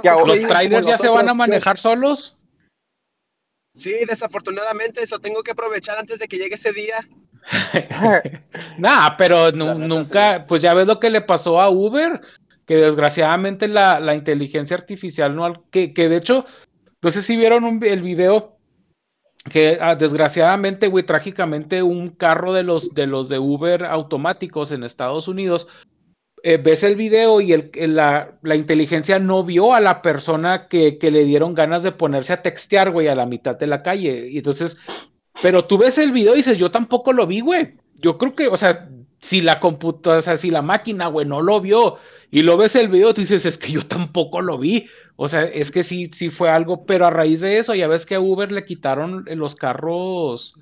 [0.09, 2.37] Ahora- ¿Los trailers ya se van a manejar solos?
[3.75, 6.97] Sí, desafortunadamente eso tengo que aprovechar antes de que llegue ese día.
[8.77, 12.21] Nah, pero nunca, pues ya ves lo que le pasó a Uber,
[12.65, 16.45] que desgraciadamente la, la inteligencia artificial no, al- que, que de hecho,
[17.01, 18.57] no sé si vieron el video
[19.49, 24.83] que ah, desgraciadamente, güey, trágicamente un carro de los de los de Uber automáticos en
[24.85, 25.67] Estados Unidos,
[26.43, 30.97] eh, ves el video y el- la, la inteligencia no vio a la persona que,
[30.97, 34.29] que le dieron ganas de ponerse a textear, güey, a la mitad de la calle.
[34.29, 34.79] Y entonces,
[35.41, 37.75] pero tú ves el video y dices, yo tampoco lo vi, güey.
[37.95, 38.89] Yo creo que, o sea,
[39.23, 41.95] si la computadora, o sea, si la máquina, güey, no lo vio
[42.29, 44.87] y lo ves el video, tú dices, es que yo tampoco lo vi.
[45.15, 48.05] O sea, es que sí, sí fue algo, pero a raíz de eso, ya ves
[48.05, 50.55] que a Uber le quitaron los carros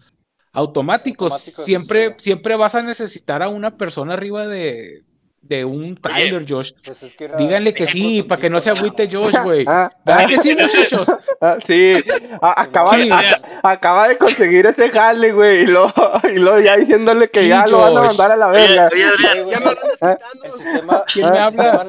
[0.54, 1.32] automáticos.
[1.32, 2.26] Automáticos, siempre, sí.
[2.26, 5.02] siempre vas a necesitar a una persona arriba de,
[5.42, 6.72] de un trailer, Josh.
[6.86, 9.66] Pues es que era- Díganle que sí, para que no se agüite Josh, güey.
[9.68, 11.08] Ah, ¿Verdad que sí, muchachos?
[11.42, 11.94] ah, sí,
[12.42, 13.36] A- acaba, Sí, a- mira.
[13.64, 15.92] acaba de conseguir ese jale, güey, y luego,
[16.32, 18.08] y luego ya diciéndole que Sí, ya lo van a Josh.
[18.08, 18.90] mandar a la verga.
[18.96, 20.16] Ya me lo andas Ah.
[20.18, 20.46] quitando.
[20.46, 21.86] El sistema, ¿Quién el me habla?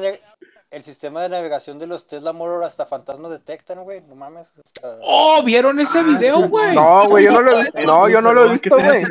[0.71, 4.01] el sistema de navegación de los Tesla Motor hasta fantasmas detectan, güey.
[4.01, 4.51] No mames.
[4.57, 6.73] hasta- Oh, ¿vieron ese Ah, video, güey?
[6.73, 9.03] No, güey, yo no lo he visto, no, yo no lo he visto, güey.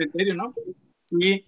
[1.20, 1.46] Sí,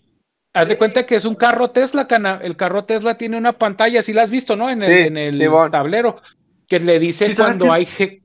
[0.54, 2.38] Haz de cuenta que es un carro Tesla, cana.
[2.40, 4.70] El carro Tesla tiene una pantalla, sí la has visto, ¿no?
[4.70, 5.70] En el, Sí, en el Simón.
[5.70, 6.22] tablero.
[6.68, 7.84] Que le dice Sí, ¿sabes cuando hay.
[7.86, 8.22] ge-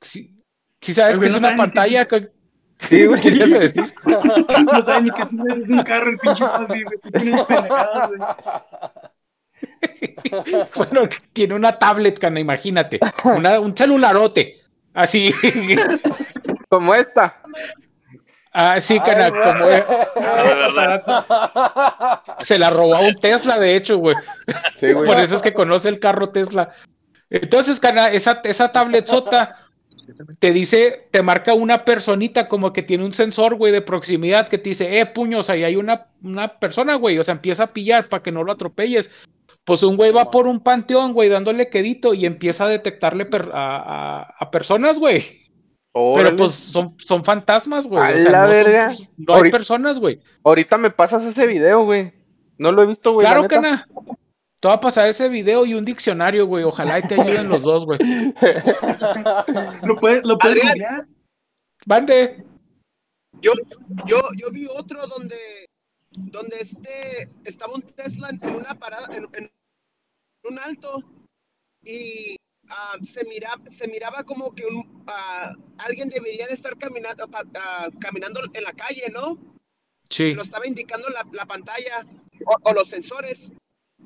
[0.00, 0.42] Sí,
[0.80, 2.06] sí sabes que es no una pantalla.
[2.08, 2.30] que-
[2.78, 3.20] Sí, güey.
[3.22, 3.92] ¿Qué a decir?
[4.06, 6.98] no saben ni qué tienes, es un carro el pinche papi, güey.
[7.02, 8.20] Tú tienes pendejadas, güey.
[10.74, 12.98] Bueno, tiene una tablet, cana, imagínate.
[13.24, 14.56] Una- un celularote.
[14.94, 15.32] Así.
[16.70, 17.42] Como esta.
[18.52, 19.42] Así, Ay, cana, güey.
[19.42, 19.84] como es-
[21.06, 24.16] Ah, se la robó a un Tesla, de hecho, güey.
[24.78, 25.04] Sí, güey.
[25.06, 26.70] Por eso es que conoce el carro Tesla.
[27.28, 29.56] Entonces, cana, esa, esa tablet sota
[30.40, 34.58] te dice, te marca una personita como que tiene un sensor, güey, de proximidad que
[34.58, 38.08] te dice, eh, puños, ahí hay una, una persona, güey, o sea, empieza a pillar
[38.08, 39.10] para que no lo atropelles.
[39.64, 43.50] Pues un güey va por un panteón, güey, dándole quedito y empieza a detectarle per-
[43.54, 45.22] a, a- a personas, güey.
[45.92, 48.02] Pero pues son, son fantasmas, güey.
[48.02, 48.92] A O sea, la no, son- verga.
[49.16, 50.20] no hay Ahorita- personas, güey.
[50.44, 52.12] Ahorita me pasas ese video, güey.
[52.58, 53.24] No lo he visto, güey.
[53.26, 53.88] la Claro, cana.
[54.60, 56.64] Te va a pasar ese video y un diccionario, güey.
[56.64, 57.98] Ojalá y te ayuden los dos, güey.
[59.82, 60.62] Lo puedes, lo puedes.
[61.86, 62.44] Mande.
[63.40, 63.52] Yo,
[64.04, 65.38] yo, yo vi otro donde,
[66.10, 69.50] donde este, estaba un Tesla en una parada, en, en
[70.44, 71.02] un alto,
[71.82, 72.36] y
[72.70, 77.88] ah, se, miraba, se miraba como que un, ah, alguien debería de estar caminando, ah,
[78.00, 79.38] caminando en la calle, ¿no?
[80.08, 80.32] Sí.
[80.34, 82.06] Lo estaba indicando la, la pantalla
[82.46, 83.52] o, o los sensores.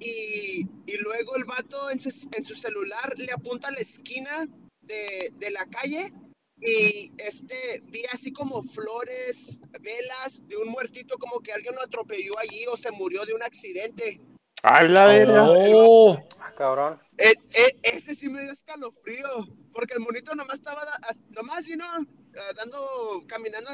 [0.00, 4.46] Y, y luego el vato en su, en su celular le apunta a la esquina
[4.82, 6.12] de, de la calle
[6.60, 12.38] y este vi así como flores, velas de un muertito como que alguien lo atropelló
[12.38, 14.20] allí o se murió de un accidente.
[14.64, 15.44] A la verga.
[15.46, 16.98] Oh, Ah, Cabrón.
[17.18, 21.66] E- e- ese sí me dio escalofrío, porque el monito nomás estaba, da- as- nomás,
[21.66, 23.70] you know, ah, dando, caminando,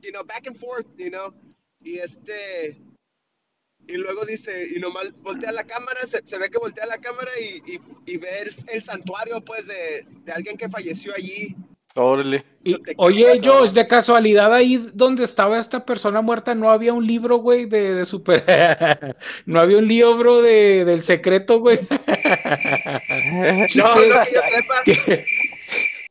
[0.00, 1.32] you know, back and forth, you know,
[1.80, 2.76] y este,
[3.86, 7.30] y luego dice, y nomás voltea la cámara, se, se ve que voltea la cámara
[7.40, 11.54] y, y, y ve el, el santuario, pues, de, de alguien que falleció allí.
[11.96, 12.44] Órale.
[12.64, 17.36] y- oye, Josh, de casualidad ahí donde estaba esta persona muerta, no había un libro,
[17.36, 18.44] güey, de, de super.
[19.46, 21.78] no había un libro de, del secreto, güey.
[21.88, 25.24] No, no que yo sepa.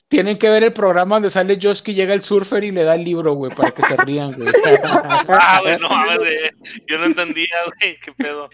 [0.07, 2.93] Tienen que ver el programa donde sale Josh que llega el surfer y le da
[2.95, 4.47] el libro, güey, para que se rían, güey.
[5.27, 6.19] Ah, güey, no mames.
[6.87, 7.97] Yo no entendía, güey.
[7.99, 8.47] ¿Qué pedo?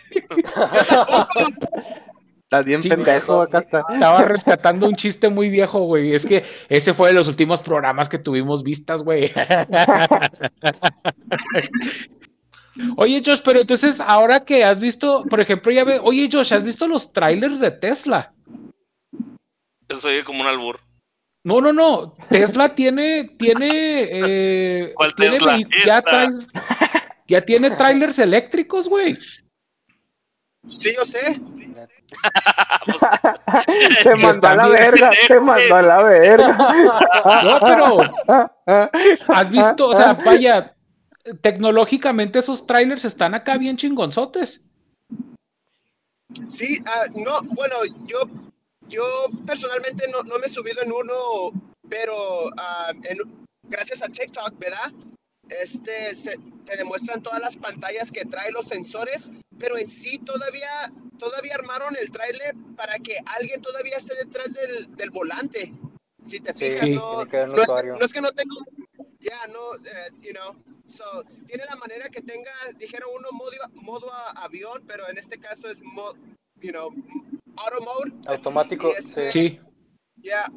[2.50, 3.84] Estás bien Sí, pendejo, acá está.
[3.94, 6.16] Estaba rescatando un chiste muy viejo, güey.
[6.16, 9.32] Es que ese fue de los últimos programas que tuvimos vistas, güey.
[12.98, 16.64] Oye, Josh, pero entonces, ahora que has visto, por ejemplo, ya ve, oye, Josh, ¿has
[16.64, 18.34] visto los trailers de Tesla?
[19.88, 20.80] Eso oye como un albur.
[21.44, 22.16] No, no, no.
[22.32, 23.70] Tesla tiene, tiene,
[24.02, 25.60] eh, ¿Cuál tiene Tesla?
[25.86, 26.48] ya, traes-
[27.28, 29.16] ya tiene trailers eléctricos, güey.
[30.80, 31.34] Sí, yo sé.
[34.04, 36.58] Te mandó a la verga, te pendejos, mandó a la verga.
[37.44, 37.98] No, pero
[39.28, 40.76] has visto, o sea, vaya,
[41.42, 44.66] tecnológicamente esos trailers están acá bien chingonzotes.
[46.48, 48.20] Sí, ah, no, bueno, yo,
[48.88, 49.04] yo
[49.46, 51.52] personalmente no, no me he subido en uno,
[51.90, 54.92] pero ah, en- gracias a TikTok, ¿verdad?
[55.50, 60.92] Este, se- te demuestran todas las pantallas que trae los sensores, pero en sí todavía,
[61.18, 65.74] todavía armaron el trailer para que alguien todavía esté detrás del, del volante.
[66.24, 66.94] Si te fijas, Sí.
[66.96, 67.96] no, no, es, usuario.
[67.98, 68.54] no es que no tenga,
[69.20, 70.54] ya, no, eh, you know,
[70.86, 71.04] so,
[71.48, 75.70] tiene la manera que tenga, dijeron uno modo, modo a- avión, pero en este caso
[75.70, 76.16] es modo,
[76.62, 76.94] you know,
[77.56, 78.12] auto mode.
[78.28, 79.60] Automático, este, sí.
[80.18, 80.52] Ya,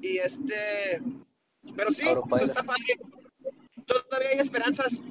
[0.00, 1.00] y este,
[1.76, 2.98] pero sí, eso está padre.
[3.86, 5.02] Todavía hay esperanzas.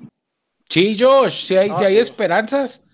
[0.69, 1.99] Sí, Josh, sí hay, No, sí hay sí.
[1.99, 2.85] esperanzas.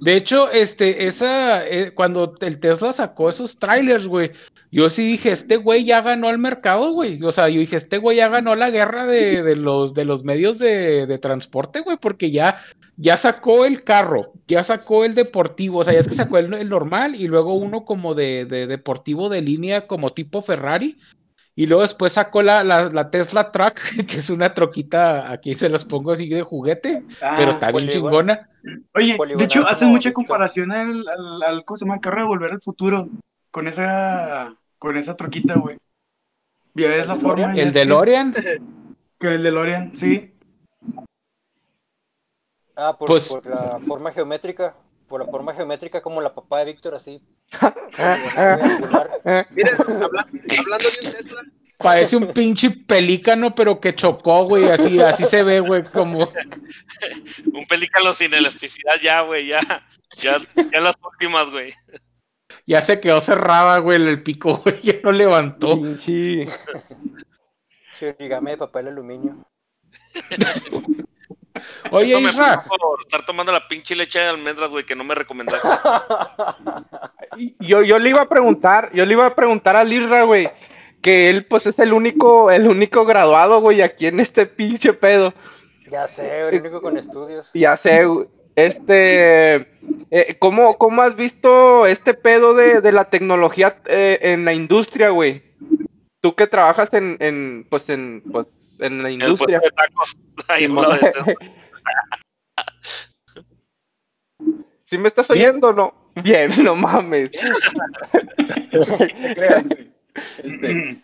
[0.00, 4.32] De hecho, este, esa, eh, cuando el Tesla sacó esos trailers, güey,
[4.70, 7.22] Yo sí dije, este güey ya ganó el mercado, güey.
[7.22, 10.24] O sea, yo dije, este güey ya ganó la guerra de, de los, de los
[10.24, 12.56] medios de, de transporte, güey, porque ya,
[12.96, 16.52] ya sacó el carro, ya sacó el deportivo, o sea, ya es que sacó el,
[16.54, 20.98] el normal y luego uno como de, de deportivo de línea como tipo Ferrari.
[21.54, 23.78] Y luego después sacó la, la, la Tesla Truck,
[24.08, 27.88] que es una troquita, aquí se las pongo así de juguete, Ah, pero está bien
[27.88, 28.48] chingona.
[28.94, 31.96] Oye, de hecho, hacen como mucha comparación al, al, al, ¿cómo se llama?
[31.96, 33.08] El carro de Volver al Futuro,
[33.50, 35.76] con esa, con esa troquita, güey.
[36.74, 37.52] Ya ves la forma.
[37.52, 38.58] El es DeLorean, que-
[39.18, 40.32] Con el DeLorean, sí.
[42.76, 44.74] Ah, por, Pues- por la forma geométrica.
[45.12, 47.20] Por la forma geométrica como la papá de Víctor, así.
[47.92, 51.42] Mira, habla- hablando de un Tesla,
[51.76, 56.32] parece un pinche pelícano, pero que chocó, güey, así, así se ve, güey, como...
[57.52, 59.60] Un pelícano sin elasticidad ya, güey, ya.
[60.16, 60.38] Ya,
[60.72, 61.74] ya las últimas, güey.
[62.66, 65.74] Ya se quedó cerrada, güey, el pico, güey, ya no levantó.
[65.74, 66.46] Pinche.
[67.98, 69.44] Chirigame de papel aluminio.
[71.90, 74.94] Oye, Eso me Isra, pasó por estar tomando la pinche leche de almendras, güey, que
[74.94, 75.68] no me recomendaste.
[77.60, 80.50] Yo, yo le iba a preguntar, yo le iba a preguntar al Isra, güey,
[81.00, 85.32] que él pues es el único, el único graduado, güey, aquí en este pinche pedo.
[85.88, 87.50] Ya sé, el único con estudios.
[87.54, 89.66] Ya sé, güey, este,
[90.10, 95.08] eh, ¿cómo, ¿cómo has visto este pedo de, de la tecnología eh, en la industria,
[95.08, 95.42] güey?
[96.20, 98.46] Tú que trabajas en, en, pues, en, pues,
[98.82, 99.60] en la el industria.
[99.60, 100.16] de tacos.
[100.48, 100.68] Ahí.
[104.86, 105.94] ¿Sí me estás oyendo no?
[106.22, 107.30] Bien, no mames.
[110.42, 111.02] Este,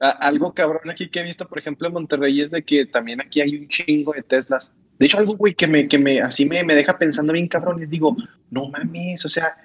[0.00, 3.20] a- algo cabrón aquí que he visto, por ejemplo, en Monterrey es de que también
[3.20, 4.74] aquí hay un chingo de Teslas.
[4.98, 7.80] De hecho, algo, güey, que me, que me, así me, me deja pensando bien cabrón,
[7.80, 8.14] les digo,
[8.50, 9.56] no mames, o sea,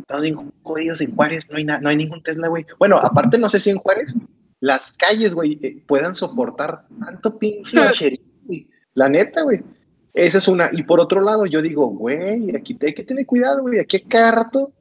[0.00, 2.66] estamos bien jodidos en Juárez, no hay, na- no hay ningún Tesla, güey.
[2.78, 4.14] Bueno, aparte, no sé si en Juárez,
[4.64, 7.76] las calles, güey, eh, puedan soportar tanto pinche.
[8.94, 9.60] La neta, güey.
[10.14, 10.70] Esa es una.
[10.72, 13.80] Y por otro lado, yo digo, güey, aquí hay que tener cuidado, güey.
[13.80, 14.72] Aquí a cada rato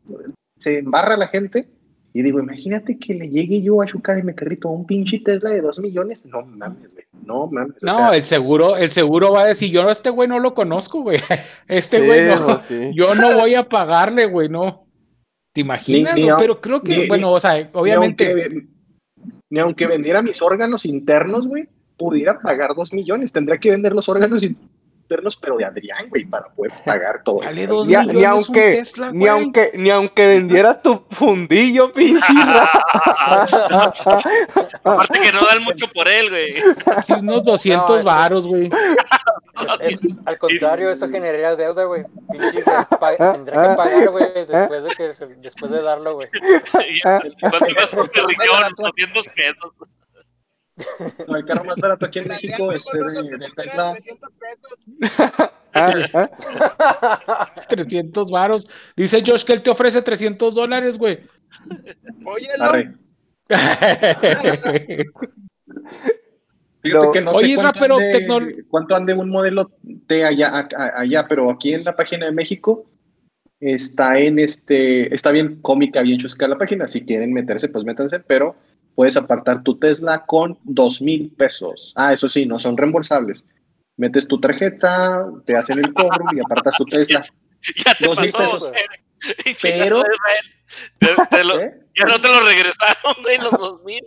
[0.57, 1.67] se embarra la gente.
[2.13, 5.19] Y digo, imagínate que le llegue yo a chocar en mi carrito a un pinche
[5.19, 6.23] Tesla de dos millones.
[6.25, 7.05] No mames, güey.
[7.25, 7.81] No mames.
[7.81, 10.37] o no, sea, el seguro, el seguro va a decir, yo a este güey no
[10.39, 11.17] lo conozco, güey.
[11.67, 12.91] Este Sí, güey no, sí.
[12.95, 14.85] yo no voy a pagarle, güey, no.
[15.53, 16.15] ¿Te imaginas?
[16.15, 18.67] Ni- ni Pero creo que, ni- bueno, ni- o sea, obviamente, Ni aunque,
[19.53, 23.31] ni aunque vendiera mis órganos internos, güey, pudiera pagar dos millones.
[23.31, 24.41] Tendría que vender los órganos
[25.13, 27.67] internos, pero de Adrián, güey, para poder pagar todo esto.
[27.67, 32.33] dos Ni, ni un aunque, Tesla, ni aunque, ni aunque vendieras tu fundillo, pinche.
[34.83, 36.55] Aparte que no dan mucho por él, güey.
[37.05, 38.69] Sí, unos 200 No, eso- varos, güey.
[39.81, 42.03] Es- al contrario, eso generaría deuda, güey.
[42.31, 46.27] Pinche tendrá que pagar, güey, después de que después de darlo, güey.
[46.89, 48.73] Y- ¿Cuánto cuesta un riñón?
[48.77, 49.73] 200 pesos.
[51.27, 53.91] No, el carro más barato aquí en México es de, de Tesla.
[53.93, 55.49] 300 pesos.
[55.75, 57.51] Ah, ah.
[57.69, 58.69] 300 varos.
[58.95, 61.21] Dice Josh que él te ofrece 300 dólares, güey.
[62.23, 62.63] Óyelo.
[62.63, 62.93] Arre.
[66.81, 69.71] Fíjate que no Oye, sé cuánto, pero ande, tecnol- cuánto ande un modelo
[70.05, 72.85] T allá, a- a- allá, pero aquí en la página de México
[73.59, 76.87] está en este, está bien cómica, bien chusca la página.
[76.87, 78.55] Si quieren meterse, pues métanse, pero
[78.95, 81.93] puedes apartar tu Tesla con dos mil pesos.
[81.95, 83.45] Ah, eso sí, no son reembolsables.
[83.97, 87.23] Metes tu tarjeta, te hacen el cobro y apartas tu Tesla.
[87.85, 88.51] Ya te Dos mil pasó.
[88.71, 88.71] pesos.
[89.61, 90.03] Pero-
[90.97, 91.79] Te- te lo- ¿Eh?
[91.97, 94.01] ya no te lo regresaron, güey, los 2000.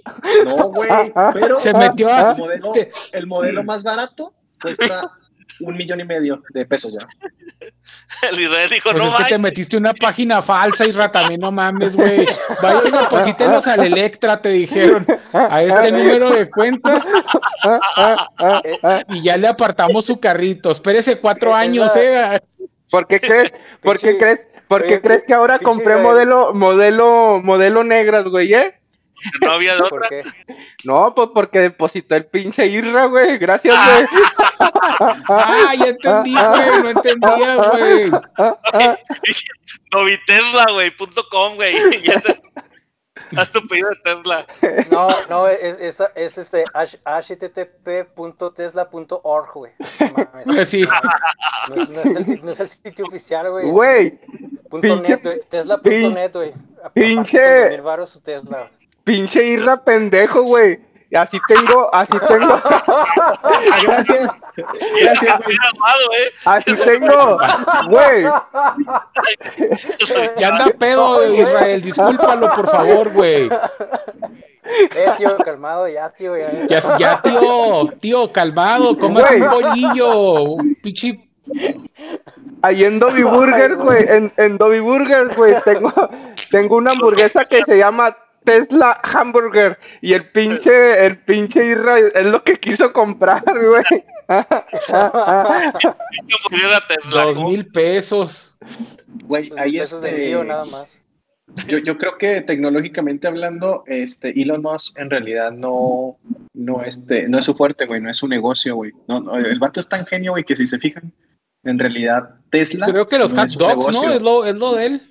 [0.44, 0.88] No, güey,
[1.32, 2.72] pero Se metió a- el modelo,
[3.12, 5.10] el modelo más barato cuesta
[5.60, 7.06] un millón y medio de pesos ya.
[8.30, 11.52] El Israel dijo, Pues no es que te metiste una página falsa, Isra, también no
[11.52, 12.26] mames, güey.
[12.62, 17.04] Vaya y deposítelos al Electra, te dijeron, a este número de cuenta
[19.08, 20.70] y ya le apartamos su carrito.
[20.70, 22.40] Espérese cuatro años, eh.
[22.90, 23.52] ¿Por qué crees?
[23.80, 24.40] ¿Por qué crees?
[24.68, 26.02] ¿Por qué crees que ahora compré Israel.
[26.02, 28.75] modelo, modelo, modelo negras, güey, eh?
[29.42, 30.08] No había de ¿Por otra.
[30.08, 30.24] qué?
[30.84, 33.38] No, pues porque depositó el pinche Irra, güey.
[33.38, 34.06] Gracias, güey.
[35.28, 36.82] Ah, ya entendí, güey.
[36.82, 38.10] No entendía, güey.
[39.92, 41.76] Novitesla, güey, punto com, güey.
[42.04, 42.40] Ya te...
[43.36, 44.46] Haz tu pedido de Tesla.
[44.90, 46.98] No, no, es, es, es este h-
[48.24, 49.72] http.tesla.org, güey.
[50.00, 50.68] No mames.
[50.68, 50.82] Sí.
[51.68, 53.68] No es, no es el, no es el sitio oficial, güey.
[53.70, 54.20] Güey,
[54.70, 55.40] punto pinche- net, güey.
[55.48, 56.52] Tesla.net, güey.
[56.94, 58.70] pinche- mil baros su Tesla.
[59.06, 60.80] Pinche Irra pendejo, güey.
[61.14, 62.60] así tengo, así tengo,
[63.84, 64.30] gracias.
[64.56, 65.56] Gracias, güey.
[65.72, 66.32] Armado, eh.
[66.44, 67.38] así tengo,
[67.88, 68.24] güey.
[70.38, 71.82] Ya anda pedo, Israel.
[71.82, 73.48] Discúlpalo, por favor, güey.
[74.68, 76.50] Eh, tío, calmado, ya, tío, ya.
[76.66, 79.48] Ya, ya, tío, tío, calmado, comas un Güey.
[79.62, 81.22] bolillo, un pinche
[82.62, 85.92] Ahí en Dobby Burgers, güey, en, en Dobby Burgers, güey, tengo,
[86.50, 92.26] tengo una hamburguesa que se llama Tesla Hamburger y el pinche, el pinche Irra es
[92.26, 94.04] lo que quiso comprar, güey.
[97.10, 98.56] Dos mil pesos.
[99.24, 101.00] Güey, ahí Pesos de este, envío nada más.
[101.68, 106.18] Yo, yo creo que tecnológicamente hablando, este Elon Musk en realidad no,
[106.54, 108.92] no, este, no es su fuerte, güey, no es su negocio, güey.
[109.08, 111.12] No, no, el vato es tan genio, güey, que si se fijan,
[111.64, 112.86] en realidad Tesla.
[112.86, 113.92] Creo que los no hot es dogs, ¿no?
[113.92, 114.12] negocio.
[114.12, 115.02] Es lo, es lo de él.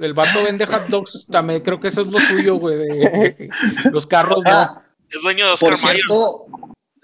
[0.00, 2.76] El vato vende hot dogs, también creo que eso es lo suyo, güey.
[2.78, 3.50] de-
[3.92, 4.50] Los carros, no.
[4.50, 5.96] Ah, Es dueño de Oscar por Mayer.
[6.06, 6.46] cierto,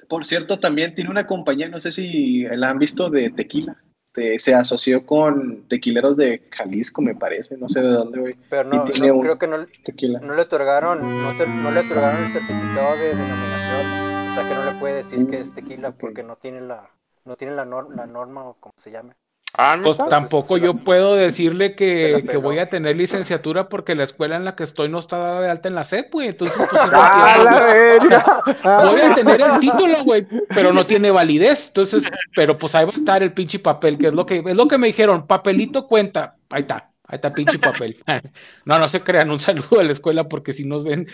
[0.09, 3.77] por cierto, también tiene una compañía, no sé si la han visto de tequila.
[4.07, 8.33] Este, se asoció con tequileros de Jalisco, me parece, no sé de dónde, güey.
[8.49, 10.21] Pero no, Y tiene no, un- creo que no, Tequila.
[10.21, 14.31] no le otorgaron, no, te- no le otorgaron el certificado de denominación.
[14.31, 16.89] O sea que no le puede decir que es tequila porque no tiene la,
[17.27, 19.13] no tiene la, nor- la norma o como se llame.
[19.59, 24.45] Ah, Pues tampoco yo puedo decirle que, voy a tener licenciatura porque la escuela en
[24.45, 26.29] la que estoy no está dada de alta en la SEP, güey.
[26.29, 28.43] Entonces, pues, Ah, la verga.
[28.91, 31.69] voy a tener el título, güey, pero no tiene validez.
[31.69, 32.05] Entonces,
[32.35, 34.69] pero pues ahí va a estar el pinche papel, que es lo que, es lo
[34.69, 36.37] que me dijeron, papelito cuenta.
[36.51, 37.97] Ahí está, ahí está pinche papel.
[38.65, 41.07] No, no se crean, un saludo a la escuela porque si nos ven,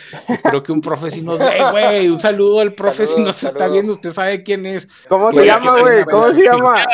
[0.43, 3.45] creo que un profe si nos ve, güey, un saludo al profe si Saludos, nos
[3.45, 4.89] está viendo, usted sabe quién es.
[5.09, 6.05] ¿Cómo se llama, güey?
[6.05, 6.85] ¿Cómo se llama?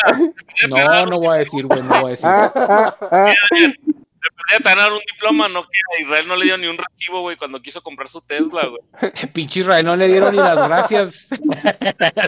[0.69, 2.27] No, no voy a decir, güey, no voy a decir.
[2.29, 3.33] Ah, ah.
[3.51, 7.37] Debería tener un diploma, no que a Israel no le dio ni un recibo, güey,
[7.37, 9.13] cuando quiso comprar su Tesla, güey.
[9.33, 11.29] Pinche Israel, no le dieron ni las gracias.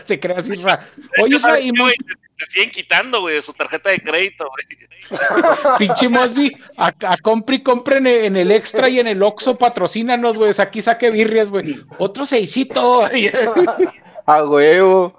[0.07, 0.81] Te creas, Israel.
[1.21, 1.73] Oye, Israel, y
[2.41, 4.66] te, siguen quitando, güey, de su tarjeta de crédito, güey.
[5.78, 9.22] pinche Mosby, a, a compre y compre en el, en el extra y en el
[9.22, 10.53] Oxxo, patrocínanos, güey.
[10.59, 11.84] Aquí saque birrias, güey.
[11.99, 13.03] Otro seisito.
[14.26, 15.18] A huevo.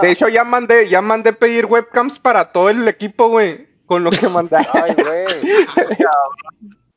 [0.00, 3.66] De hecho, ya mandé, ya mandé pedir webcams para todo el equipo, güey.
[3.86, 4.56] Con lo que mandé.
[4.72, 5.66] Ay, güey.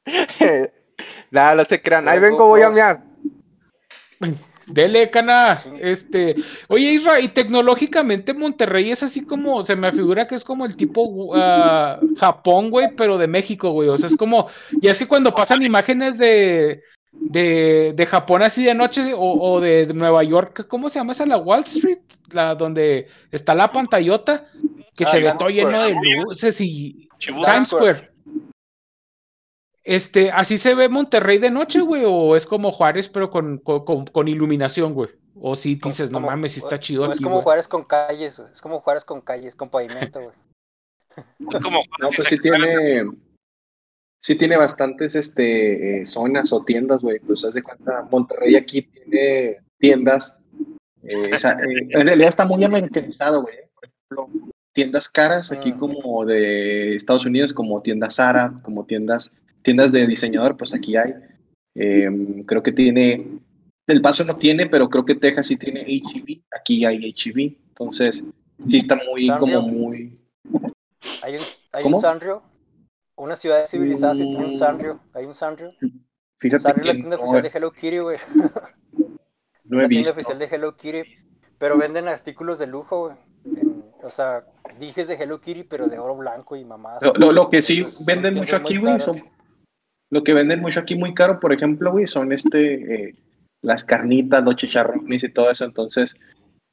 [1.31, 2.07] Nada, no se crean.
[2.07, 3.03] Ahí vengo, voy a mear.
[4.67, 5.59] Dele, cana.
[5.79, 6.35] Este,
[6.67, 10.75] oye, Israel, y tecnológicamente Monterrey es así como, se me figura que es como el
[10.75, 13.89] tipo ah, Japón, güey, pero de México, güey.
[13.89, 14.47] O sea, es como,
[14.81, 19.61] ya es que cuando pasan imágenes de, de, de Japón así de noche o, o
[19.61, 21.25] de Nueva York, ¿cómo se llama esa?
[21.25, 21.99] La Wall Street,
[22.31, 24.47] la donde está la pantallota,
[24.95, 25.95] que Ah, se ve todo lleno de
[26.25, 27.07] luces y.
[27.19, 28.16] Times Square.
[29.87, 34.27] Este, así se ve Monterrey de noche, güey, o es como Juárez, pero con, con,
[34.27, 35.11] iluminación, güey.
[35.39, 37.41] O si dices, no mames, si está chido no, aquí, Es como.
[37.41, 38.51] Juárez con calles, güey.
[38.51, 40.35] Es como Juárez con calles, con pavimento, güey.
[41.39, 43.09] No, pues sí tiene,
[44.21, 47.19] sí tiene bastantes este, eh, zonas o tiendas, güey.
[47.19, 50.37] Pues haz de cuenta, Monterrey aquí tiene tiendas.
[51.03, 53.55] eh, o sea, eh, en realidad está muy americanizado, güey.
[53.73, 55.79] Por ejemplo, tiendas caras aquí Mm.
[55.79, 59.31] como de Estados Unidos, como tiendas Zara, como tiendas,
[59.67, 61.13] tiendas de diseñador, pues aquí hay.
[61.75, 62.09] Eh,
[62.45, 63.27] creo que tiene,
[63.85, 66.41] El Paso no tiene, pero creo que Texas sí tiene HEB.
[66.57, 67.57] Aquí hay HEB.
[67.67, 68.23] Entonces,
[68.69, 69.59] sí está muy, Sanrio.
[69.61, 70.17] como muy...
[71.21, 71.41] Hay un,
[71.73, 71.97] hay ¿Cómo?
[71.97, 72.41] un Sanrio.
[73.17, 74.57] Una ciudad civilizada sí tiene un Mm.
[74.57, 74.99] Sanrio.
[75.13, 75.71] Hay un Sanrio.
[76.39, 78.17] Fíjate Sanrio es la que tienda no, oficial de Hello Kitty, güey.
[79.65, 80.11] no he La tienda visto.
[80.13, 81.03] oficial de Hello Kitty.
[81.57, 83.17] Pero venden artículos de lujo, güey.
[83.61, 84.45] En- O sea,
[84.79, 87.03] dijes de Hello Kitty, pero de oro blanco y mamadas.
[87.03, 89.17] Lo, lo- lo que sí venden mucho aquí, güey, son.
[90.09, 93.09] Lo que venden mucho aquí muy caro, por ejemplo, güey, son este.
[93.09, 93.15] eh,
[93.63, 95.65] las carnitas, los chicharrones y todo eso.
[95.65, 96.15] Entonces,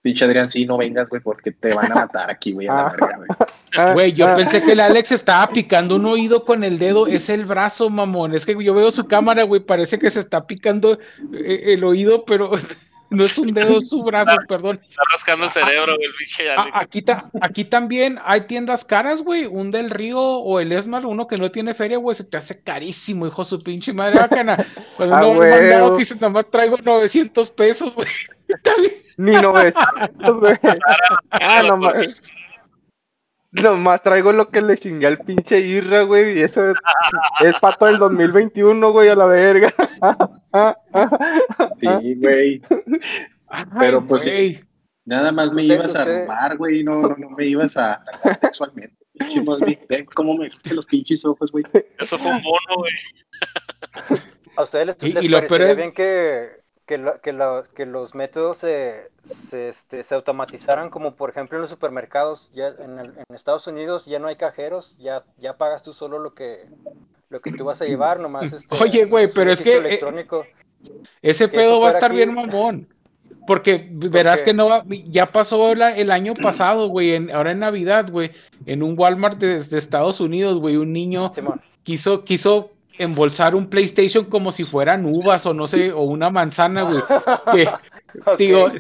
[0.03, 2.87] pinche Adrián, sí, no vengas, güey, porque te van a matar aquí, güey, a la
[2.87, 2.91] Ah.
[2.93, 3.29] verga, güey.
[3.77, 7.09] Ah, Güey, yo ah, pensé que el Alex estaba picando un oído con el dedo,
[7.09, 8.33] es el brazo, mamón.
[8.33, 10.97] Es que yo veo su cámara, güey, parece que se está picando
[11.33, 12.53] eh, el oído, pero
[13.15, 14.81] no es un dedo, es su brazo, perdón.
[14.89, 16.77] Está rascando el cerebro, güey, el pinche A- Alex.
[16.81, 19.47] aquí, ta- aquí también hay tiendas caras, güey.
[19.47, 22.63] Un del Río o el Esmar, uno que no tiene feria, güey, se te hace
[22.63, 24.65] carísimo, hijo su pinche madre bacana.
[24.97, 25.57] Cuando Ah, no huevo.
[25.57, 28.09] mandado que dices, nomás traigo 900 pesos, güey.
[29.17, 30.59] Ni 900, güey.
[31.31, 32.21] Ah, nomás.
[33.63, 36.39] Nomás traigo lo que le chingué al pinche Irra, güey.
[36.39, 36.77] Y eso es,
[37.41, 39.73] es para todo el 2021, güey, a la verga.
[41.77, 42.63] Sí, güey.
[43.79, 44.61] Pero, pues, sí.
[45.07, 48.39] Nada más me Usted- ibas a robar, güey, no, no, no me ibas a atacar
[48.39, 48.97] sexualmente.
[50.15, 51.65] Cómo me viste los pinches ojos, güey.
[51.99, 54.19] Eso fue un bono, güey.
[54.57, 56.49] ¿A ustedes les, Y- les y lo parecería peor es- bien que,
[56.87, 61.57] que, lo- que, lo- que los métodos se, se, este, se automatizaran, como por ejemplo
[61.59, 62.51] en los supermercados.
[62.55, 66.19] Ya en, el- en Estados Unidos ya no hay cajeros, ya, ya pagas tú solo
[66.19, 66.67] lo que,
[67.31, 68.53] lo que tú vas a llevar, nomás.
[68.53, 70.45] Este, Oye, güey, pero es que, eh, electrónico.
[71.23, 72.17] Ese que pedo va a estar aquí.
[72.17, 72.89] bien mamón.
[73.47, 77.59] Porque verás que no va, ya pasó la- el año pasado, güey, en- ahora en
[77.59, 78.33] Navidad, güey,
[78.65, 81.61] en un Walmart de, de Estados Unidos, güey, un niño Simón.
[81.83, 86.83] quiso, quiso embolsar un PlayStation como si fueran uvas o no sé, o una manzana,
[86.85, 87.03] güey.
[87.53, 87.69] que,
[88.39, 88.71] digo,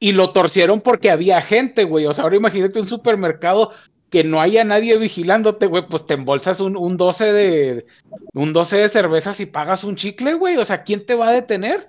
[0.00, 2.06] y lo torcieron porque había gente, güey.
[2.06, 3.72] O sea, ahora imagínate un supermercado
[4.10, 7.86] que no haya nadie vigilándote, güey, pues te embolsas un, un 12 de
[8.32, 10.56] un 12 de cervezas y pagas un chicle, güey.
[10.56, 11.88] O sea, ¿quién te va a detener?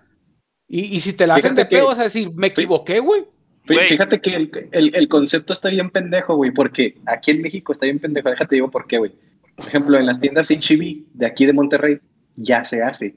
[0.67, 2.99] Y, y si te la hacen Fíjate de pedo, que- vas a decir, me equivoqué,
[2.99, 3.21] güey.
[3.65, 3.87] Fí- Güey.
[3.89, 7.85] Fíjate que el, el- el concepto está bien pendejo, güey, porque aquí en México está
[7.85, 8.29] bien pendejo.
[8.29, 9.13] Déjate digo por qué, güey.
[9.59, 11.99] Por ejemplo, en las tiendas HB de aquí de Monterrey
[12.35, 13.15] ya se hace.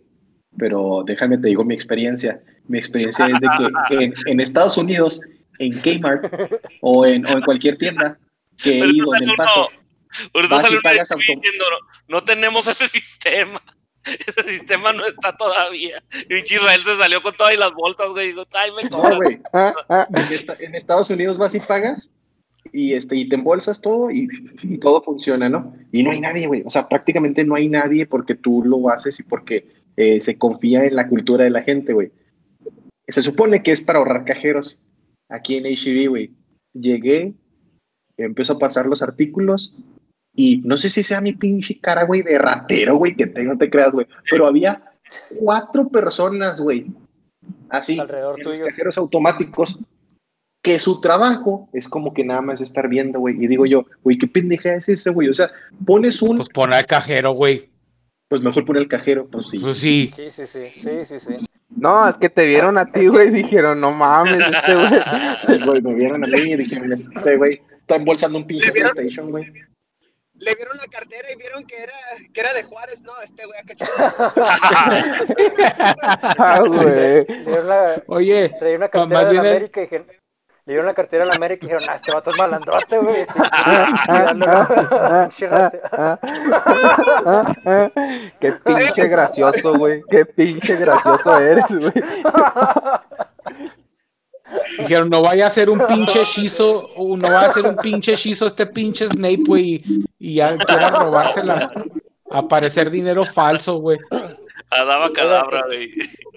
[0.58, 2.42] Pero déjame te digo mi experiencia.
[2.68, 3.48] Mi experiencia es de
[3.88, 5.20] que en, en Estados Unidos,
[5.58, 6.32] en Kmart
[6.80, 8.18] o en, o en cualquier tienda
[8.56, 9.68] que he ido en el paso,
[10.50, 13.62] Vas y pagas diciendo, no, no tenemos ese sistema.
[14.04, 16.02] Ese sistema no está todavía.
[16.28, 18.26] Y Israel se salió con todas las bolsas, güey.
[18.26, 19.40] Digo, ay, me no, güey.
[19.52, 22.10] Ah, ah, En, esta- en Estados Unidos vas y pagas
[22.72, 24.28] y, este, y te embolsas todo y,
[24.62, 25.74] y todo funciona, ¿no?
[25.92, 26.62] Y no hay nadie, güey.
[26.64, 30.84] O sea, prácticamente no hay nadie porque tú lo haces y porque eh, se confía
[30.84, 32.10] en la cultura de la gente, güey.
[33.06, 34.82] Se supone que es para ahorrar cajeros.
[35.28, 36.30] Aquí en HB, güey.
[36.72, 37.34] Llegué,
[38.16, 39.74] empiezo a pasar los artículos
[40.34, 43.58] y no sé si sea mi pinche cara, güey, de ratero, güey, que tengo, no
[43.58, 44.06] te creas, güey.
[44.30, 44.82] Pero había
[45.38, 46.86] cuatro personas, güey.
[47.68, 49.78] Así, Alrededor en los cajeros automáticos
[50.62, 53.34] que su trabajo es como que nada más estar viendo, güey.
[53.42, 55.28] Y digo yo, güey, ¿qué pendeja es ese, güey?
[55.28, 55.50] O sea,
[55.84, 57.68] pones un, Pues pon al cajero, güey.
[58.28, 59.58] pues mejor pone el cajero, pues sí.
[59.58, 60.08] Pues sí.
[60.14, 61.34] Sí, sí, sí, sí, sí, sí.
[61.74, 65.64] No, es que te vieron a ti, güey, dijeron, no mames, este güey.
[65.64, 68.70] Güey, me vieron a mí y dijeron, este güey está embolsando un pinche.
[68.70, 69.46] PlayStation, güey.
[70.34, 71.92] Le vieron la cartera y vieron que era,
[72.32, 73.02] que era de Juárez.
[73.02, 73.74] No, este güey acá
[76.38, 77.26] Ah, güey.
[78.06, 80.06] Oye, traía una No, cartera de América y dijeron,
[80.64, 83.26] le dieron la cartera de la América y dijeron, ah, este vato es malandrote, güey.
[88.40, 90.02] Qué pinche gracioso, güey.
[90.08, 91.92] Qué pinche gracioso eres, güey.
[94.78, 98.46] dijeron, no vaya a ser un pinche hechizo, no va a ser un pinche hechizo
[98.46, 101.68] este pinche Snape, güey, y, y ya quiera robárselas,
[102.30, 103.98] aparecer dinero falso, güey.
[104.70, 105.92] Adaba cadabra, güey.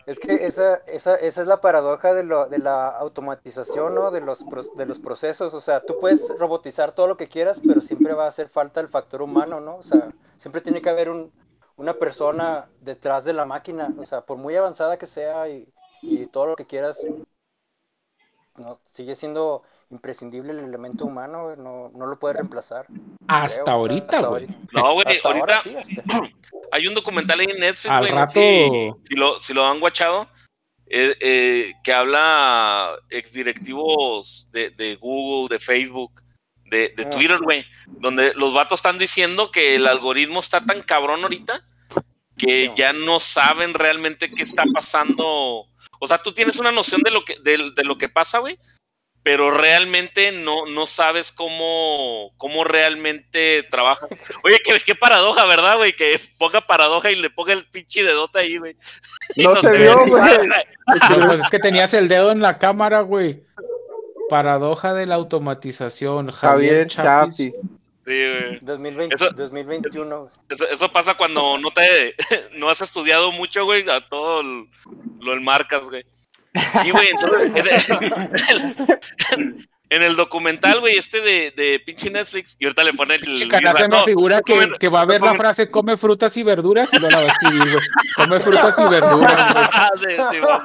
[0.05, 4.11] Es que esa, esa, esa es la paradoja de, lo, de la automatización, ¿no?
[4.11, 4.45] De los,
[4.75, 5.53] de los procesos.
[5.53, 8.79] O sea, tú puedes robotizar todo lo que quieras, pero siempre va a hacer falta
[8.81, 9.77] el factor humano, ¿no?
[9.77, 11.31] O sea, siempre tiene que haber un,
[11.77, 13.93] una persona detrás de la máquina.
[13.97, 15.67] O sea, por muy avanzada que sea y,
[16.01, 16.99] y todo lo que quieras,
[18.57, 19.63] no, sigue siendo
[19.95, 22.85] imprescindible el elemento humano, güey, no, no lo puedes reemplazar.
[23.27, 24.47] Hasta creo, ahorita, güey.
[24.73, 26.03] No, güey, Hasta ahorita ahora sí, hasta-
[26.71, 30.27] hay un documental ahí en Netflix, Al rato- Si, si lo, si lo han guachado,
[30.87, 36.21] eh, eh, que habla exdirectivos de, de Google, de Facebook,
[36.69, 37.09] de, de Ah.
[37.09, 41.61] Twitter, güey, donde los vatos están diciendo que el algoritmo está tan cabrón ahorita
[42.37, 45.67] que ya no saben realmente qué está pasando.
[45.99, 48.59] O sea, tú tienes una noción de lo que, de, de lo que pasa, güey,
[49.25, 54.05] pero realmente no, no sabes cómo, cómo realmente trabaja.
[54.43, 55.95] Oye, qué, qué paradoja, ¿verdad, güey?
[55.95, 58.77] Que ponga paradoja y le ponga el pinche dedote ahí, güey.
[59.37, 60.21] No se vio, güey.
[61.09, 63.41] No, pues es que tenías el dedo en la cámara, güey.
[64.29, 66.31] Paradoja de la automatización.
[66.31, 67.35] Javier, Javier Chapis.
[67.37, 67.51] Sí,
[68.05, 68.59] güey.
[68.61, 70.29] 2020, Eso- 2021.
[70.49, 72.13] Eso, eso pasa cuando no te
[72.57, 74.67] no has estudiado mucho, güey, a todo el-
[75.19, 76.05] lo del marcas, güey.
[76.81, 77.51] Sí, güey, entonces
[79.31, 83.15] en el, en el documental, güey, este de, de pinche Netflix, y ahorita le pone
[83.15, 83.37] el.
[83.37, 86.43] Chican hace una no, figura que, que va a ver la frase come frutas y
[86.43, 87.85] verduras y no la va a escribir, güey.
[88.15, 90.15] Come frutas y verduras, güey.
[90.15, 90.57] Sí, sí, güey.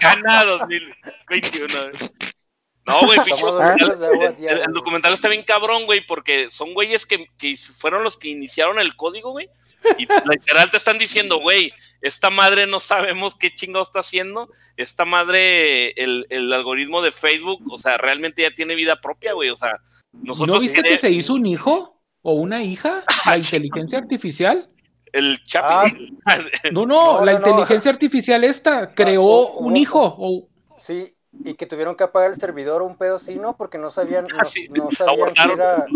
[0.00, 1.66] Gana 2021.
[1.68, 2.10] güey.
[2.86, 8.04] No, güey, pinche el documental está bien cabrón, güey, porque son güeyes que, que fueron
[8.04, 9.48] los que iniciaron el código, güey.
[9.98, 14.48] Y literal te están diciendo, güey, esta madre no sabemos qué chingado está haciendo.
[14.76, 19.50] Esta madre, el, el algoritmo de Facebook, o sea, realmente ya tiene vida propia, güey.
[19.50, 19.72] O sea,
[20.12, 23.02] ¿No nosotros viste quere- que se hizo un hijo o una hija?
[23.24, 24.70] Ah, La inteligencia artificial.
[25.12, 26.18] el Chapi.
[26.72, 27.46] No, no, No, la no, no.
[27.48, 30.00] inteligencia artificial esta creó hubo- un hijo.
[30.18, 33.56] o- Sí, y que tuvieron que apagar el servidor o un pedo así, ¿no?
[33.56, 35.86] Porque no sabían, no, Ah, sí, no sabían que era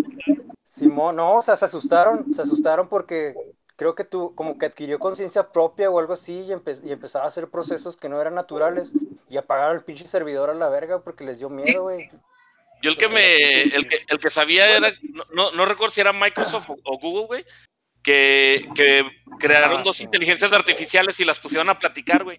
[0.65, 3.35] Simón, no, o sea, se asustaron, se asustaron porque
[3.81, 7.25] creo que tú como que adquirió conciencia propia o algo así y, empe- y empezaba
[7.25, 8.93] a hacer procesos que no eran naturales
[9.31, 12.11] y apagaron el pinche servidor a la verga porque les dio miedo, güey.
[12.83, 16.03] Yo el que me, el que, el que sabía era, no, no, no recuerdo si
[16.03, 17.47] era Microsoft o, o Google, güey,
[18.03, 19.03] que, que
[19.39, 20.05] crearon Ah, dos sí.
[20.05, 22.39] inteligencias artificiales y las pusieron a platicar, güey.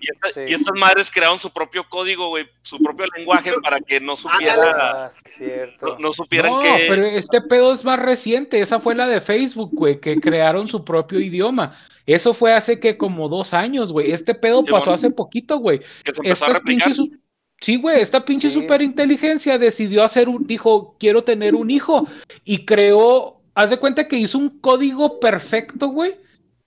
[0.00, 0.40] Y, esta- Sí.
[0.50, 5.04] y estas madres crearon su propio código, güey, su propio lenguaje para que no supiera,
[5.04, 5.86] Ah, sí, cierto.
[5.86, 6.86] no, no supieran No, que...
[6.88, 8.60] pero este pedo es más reciente.
[8.60, 11.76] Esa fue la de Facebook, güey, que crearon su propio idioma.
[12.06, 14.10] Eso fue hace que como dos años, güey.
[14.10, 14.94] Este pedo Sí, pasó bueno.
[14.96, 15.78] hace poquito, güey.
[16.04, 16.84] que se empezó a Estas replicar.
[16.88, 16.96] pinches.
[16.96, 17.22] su-
[17.60, 18.60] Sí, güey, esta pinche Sí.
[18.60, 20.44] superinteligencia decidió hacer un.
[20.48, 22.08] Dijo, quiero tener un hijo.
[22.44, 23.38] Y creó.
[23.54, 26.16] Haz de cuenta que hizo un código perfecto, güey.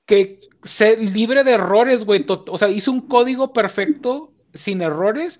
[0.06, 2.26] Que se libre de errores, güey.
[2.28, 5.40] O sea, hizo un código perfecto, sin errores.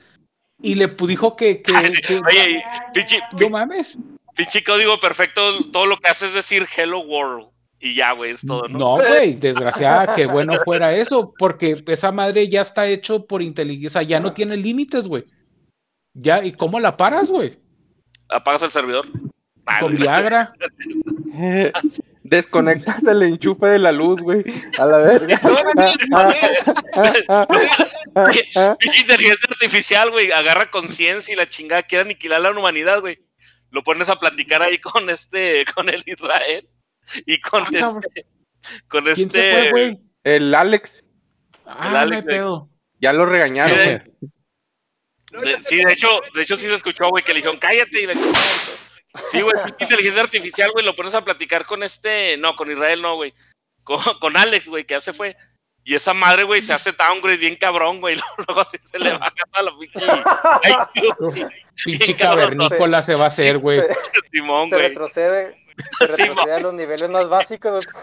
[0.62, 1.62] Y le dijo que.
[1.62, 1.74] que,
[2.08, 2.64] que- Oye,
[2.94, 3.98] pinche, no mames.
[4.36, 7.48] pinche código perfecto, todo lo que hace es decir hello world.
[7.80, 8.80] Y ya, güey, es todo, ¿no?
[8.80, 14.02] No, güey, desgraciada, que bueno fuera eso, porque esa madre ya está hecho por inteligencia,
[14.02, 15.26] ya no tiene límites, güey.
[16.14, 17.60] Ya, ¿y cómo la paras, güey?
[18.30, 19.08] Apagas el servidor.
[19.80, 19.98] Con.
[19.98, 20.54] Viagra.
[22.28, 24.44] Desconectas el enchufe de la luz, güey.
[24.80, 25.40] A la verga.
[28.80, 33.20] Pinche inteligencia artificial, güey, agarra conciencia y la chingada quiere aniquilar a la humanidad, güey.
[33.70, 36.68] Lo pones a platicar ahí con este, con el Israel
[37.26, 38.02] y con Ah, cabrón.
[38.08, 38.26] este,
[38.88, 40.00] con ¿Quién este, se fue, güey?
[40.24, 41.04] El Alex,
[41.66, 42.70] Ah, el no hay Alex, pedo.
[43.00, 43.78] ya lo regañaron.
[43.78, 44.02] Sí, güey.
[45.34, 48.02] No, de- sí, de hecho, de hecho sí se escuchó, güey, que le dijeron cállate
[48.02, 48.34] y la chingada.
[49.32, 53.16] Sí, güey, inteligencia artificial, güey, lo pones a platicar con este, no, con Israel no,
[53.16, 53.34] güey,
[53.84, 55.36] con, con Alex, güey, que ya se fue.
[55.88, 58.18] Y esa madre, güey, se hace downgrade bien cabrón, güey.
[58.48, 60.06] Luego así se le baja a la pinche.
[61.86, 63.82] Pinche cavernícola se va a hacer, güey.
[64.70, 65.65] Se, retrocede,
[66.00, 67.88] se Sí, retrocede a los niveles más básicos.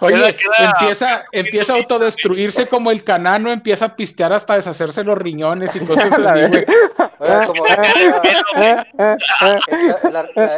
[0.00, 5.02] Oye, Queda- queda- empieza, empieza a autodestruirse como el canano, empieza a pistear hasta deshacerse
[5.02, 6.64] los riñones y cosas así, güey.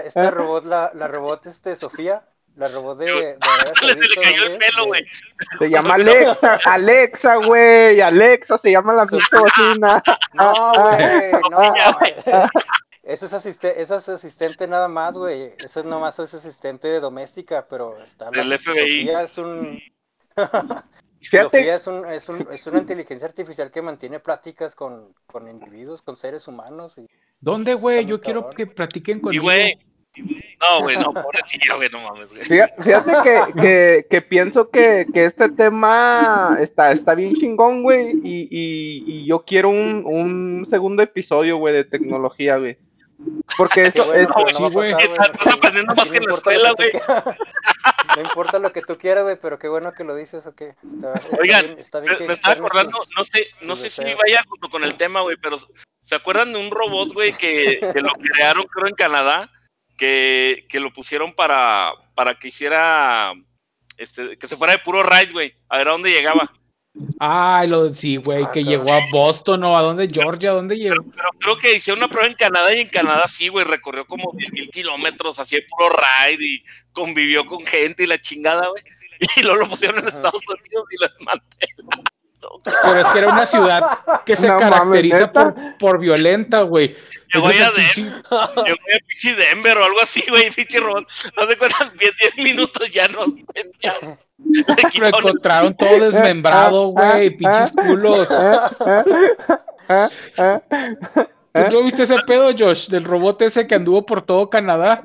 [0.05, 2.23] Esta, robot, la, la robot este, Sofía,
[2.57, 3.39] la robot de, de
[3.81, 5.07] Se le cayó el pelo, güey.
[5.59, 8.01] Se llama Alexa, Alexa, güey.
[8.01, 10.03] Alexa se llama la pinche bocina.
[10.35, 11.75] No, güey, no.
[13.11, 15.53] Eso es, asiste eso es asistente nada más, güey.
[15.59, 18.73] Eso nomás es asistente doméstica, pero está la Del FBI.
[19.07, 19.81] Sofía es un
[21.21, 25.49] Fíjate, Sofía es, un, es, un, es una inteligencia artificial que mantiene pláticas con, con
[25.49, 26.99] individuos, con seres humanos.
[26.99, 27.09] Y,
[27.41, 28.07] ¿Dónde, güey?
[28.07, 28.57] Yo quiero cabrón.
[28.57, 29.43] que platiquen Y, conmigo.
[29.43, 29.77] güey.
[30.61, 32.43] No, güey, no, pobrecillo, güey, no mames, güey.
[32.45, 38.13] fíjate, fíjate que, que, que pienso que, que este tema está, está bien chingón, güey.
[38.23, 42.79] Y, y, y yo quiero un, un segundo episodio, güey, de tecnología, güey.
[43.57, 44.57] Porque Qué eso bueno, es.
[44.57, 44.93] sí, güey.
[44.93, 46.93] aprendiendo más que en la importa lo escuela, que güey.
[46.93, 47.25] tú quieras.
[48.17, 50.75] No importa lo que tú quieras, güey, pero qué bueno que lo dices, ¿o qué?
[50.95, 53.89] Está, está Oigan, bien, está bien Me, que me estaba acordando, no sé, no sé
[53.89, 55.59] si vaya junto con el tema, güey, pero
[56.01, 59.51] ¿se acuerdan de un robot, güey, que, que lo crearon, creo, en Canadá?
[59.97, 63.33] Que, que lo pusieron para, para que hiciera,
[63.97, 66.51] este, que se fuera de puro ride, güey, a ver a dónde llegaba.
[67.19, 70.77] Ay, lo sí, güey, Ah, que llegó a Boston o a dónde, Georgia, ¿a dónde
[70.77, 71.03] llegó?
[71.15, 74.33] Pero creo que hicieron una prueba en Canadá y en Canadá sí, güey, recorrió como
[74.35, 78.83] 10 mil kilómetros, así de puro ride y convivió con gente y la chingada, güey.
[79.37, 82.05] Y luego lo pusieron en Estados Unidos y lo desmantelaron.
[82.65, 86.97] Pero es que era una ciudad que se No caracteriza por, por violenta, güey.
[87.35, 88.55] Llegó el Llegó a
[89.07, 91.07] pinche Denver o algo así, güey, pinche robot.
[91.37, 93.27] No te cuentas, 10 minutos ya no.
[94.99, 98.29] Lo encontraron todo desmembrado, güey, pinches culos.
[101.53, 102.89] ¿Tú no viste ese pedo, Josh?
[102.89, 105.03] Del robot ese que anduvo por todo Canadá.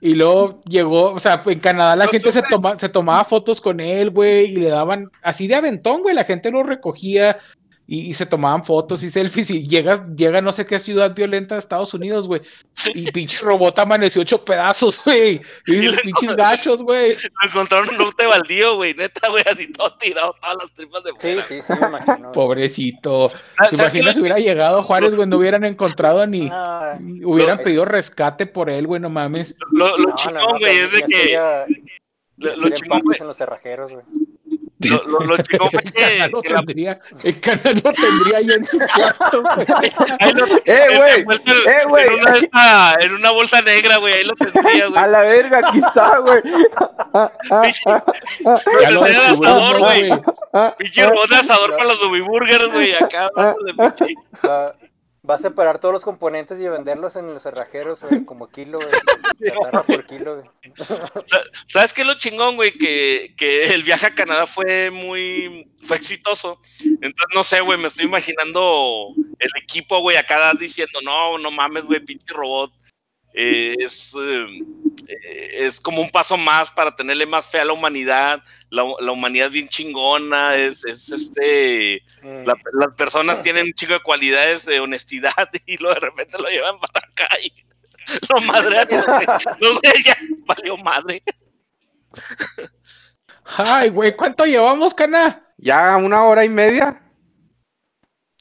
[0.00, 2.48] Y luego llegó, o sea, en Canadá la No gente se, supe.
[2.50, 6.24] toma, se tomaba fotos con él, güey, y le daban así de aventón, güey, la
[6.24, 7.36] gente lo recogía
[7.86, 11.54] y, y se tomaban fotos y selfies y llega, llega no sé qué ciudad violenta
[11.54, 12.40] de Estados Unidos, güey,
[12.94, 17.10] y pinche robot amaneció hecho pedazos, güey, y Y dices, pinches gachos, güey.
[17.12, 21.04] Lo encontraron en un lote baldío, güey, neta, güey, así todo tirado, todas las tripas
[21.04, 21.42] de Sí, fuera.
[21.42, 22.32] sí, sí, me imagino.
[22.32, 23.26] Pobrecito.
[23.58, 26.46] Ah, ¿Te imaginas si hubiera llegado Juárez, güey, no hubieran encontrado ni...
[26.50, 29.56] Ah, Hubieran Lo- pedido rescate por él, güey, no mames.
[29.72, 31.38] Lo, lo no, güey, es de que.
[32.36, 34.04] Lo, lo chingón, en los cerrajeros, güey.
[34.88, 36.02] Lo, lo, lo chingón fue El que.
[36.02, 39.42] canal lo que la- tendría, el canal lo tendría ahí en su cuarto,
[40.64, 41.20] ¡Eh, güey!
[41.66, 42.06] ¡Eh, güey!
[42.06, 45.02] En en una bolsa negra, güey, ahí lo tendría, güey.
[45.02, 46.42] A la verga, aquí está, güey.
[48.44, 50.10] Lo tendría de asador, güey.
[50.78, 54.14] Pinche robot de asador para los Dubiburgers, güey, acá, hablando de pinche.
[55.28, 58.90] Va, a separar todos los componentes y venderlos en los cerrajeros, güey, como kilo, güey.
[59.86, 60.74] Por kilo, güey.
[60.76, 62.76] Sa- ¿Sabes qué es lo chingón, güey?
[62.76, 66.60] Que, que el viaje a Canadá fue muy, fue exitoso.
[66.82, 71.86] Entonces, no sé, güey, me estoy imaginando el equipo, güey, acá diciendo, no, no mames,
[71.86, 72.72] güey, pinche robot.
[73.36, 74.46] Eh, es, eh,
[75.08, 78.40] eh, es como un paso más para tenerle más fe a la humanidad.
[78.70, 82.00] La, la humanidad es bien chingona, es, es este...
[82.22, 82.46] Mm.
[82.46, 85.32] la- las personas tienen un chico de cualidades de honestidad
[85.66, 87.52] y luego de repente lo llevan para acá y
[88.32, 88.86] lo madrean.
[89.60, 90.16] No, ya
[90.46, 91.22] valió madre.
[93.44, 95.42] Ay, güey, ¿cuánto llevamos, cana?
[95.58, 97.00] Ya una hora y media.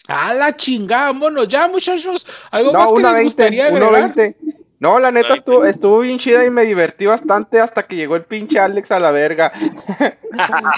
[0.07, 2.28] A la chingada, vámonos ya, muchachos.
[2.52, 4.36] ¿Algo No, más que una les veinte, gustaría uno agregar?
[4.84, 8.18] No, la neta Ay, estuvo, estuvo bien chida y me divertí bastante hasta que llegó
[8.18, 9.52] el pinche Alex a la verga.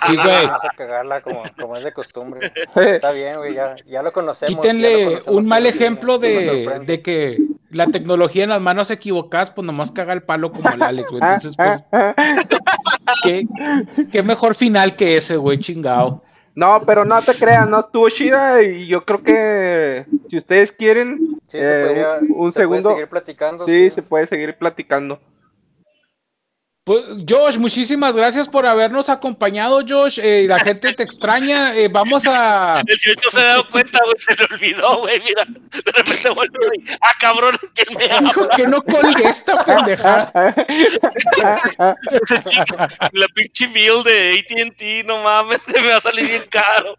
[0.06, 0.48] Sí, güey.
[0.48, 2.52] Vamos a cagarla como, como es de costumbre.
[2.76, 4.52] Está bien, güey, ya, ya lo conocemos.
[4.52, 6.86] ya lo Quítenle conocemos un mal que ejemplo de, sorprende.
[6.86, 7.38] de que
[7.70, 11.24] la tecnología en las manos equivocadas, pues nomás caga el palo como el Alex, güey.
[11.24, 11.86] Entonces, pues,
[13.24, 13.48] ¿qué,
[14.12, 16.22] qué mejor final que ese, güey, chingado.
[16.56, 21.40] No, pero no te creas, no estuvo chida y yo creo que si ustedes quieren
[21.48, 23.66] Sí, eh, se podría, un, un se puede segundo, seguir platicando.
[23.66, 25.20] sí, se puede seguir platicando.
[26.86, 30.20] Pues, Josh, muchísimas gracias por habernos acompañado, Josh.
[30.22, 31.76] Eh, la gente te extraña.
[31.76, 32.82] Eh, vamos a.
[32.88, 35.46] El chico se ha dado cuenta, güey, se le olvidó, güey, mira.
[35.46, 38.30] De repente volvió y, ah, cabrón, ¿quién me habla?
[38.30, 39.56] Dijo que no colgué esta
[42.46, 42.78] chico,
[43.14, 46.96] la pinche bill de AT&T, no mames, me va a salir bien caro.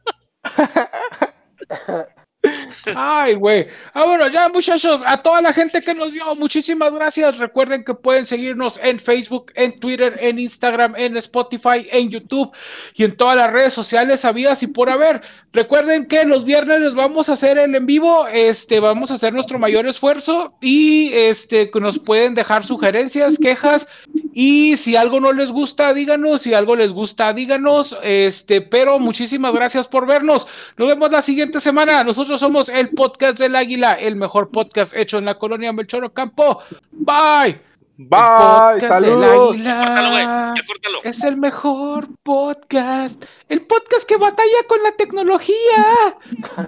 [2.95, 3.67] Ay, güey.
[3.95, 7.39] Ah, bueno, ya, muchachos, a toda la gente que nos vio, muchísimas gracias.
[7.39, 12.51] Recuerden que pueden seguirnos en Facebook, en Twitter, en Instagram, en Spotify, en YouTube
[12.95, 15.23] y en todas las redes sociales habidas y por haber.
[15.57, 19.59] Recuerden que los viernes vamos a hacer el en vivo, este, vamos a hacer nuestro
[19.59, 23.89] mayor esfuerzo y este, nos pueden dejar sugerencias, quejas
[24.35, 29.55] y si algo no les gusta, díganos, si algo les gusta, díganos, este, pero muchísimas
[29.55, 30.47] gracias por vernos.
[30.77, 32.05] Nos vemos la siguiente semana.
[32.05, 36.59] Nosotros somos el podcast del Águila, el mejor podcast hecho en la colonia Melchoro Campo.
[36.93, 37.76] Bye.
[37.99, 39.57] Bye, el saludos.
[39.57, 40.99] Córtalo, güey, ya córtalo.
[41.03, 43.25] es el mejor podcast.
[43.49, 46.17] El podcast que batalla con la tecnología.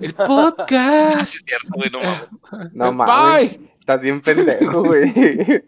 [0.00, 1.22] El podcast.
[1.22, 2.72] Es cierto, güey, no mames.
[2.72, 3.58] No mames.
[3.58, 3.70] Bye.
[3.80, 5.62] Estás bien pendejo, güey.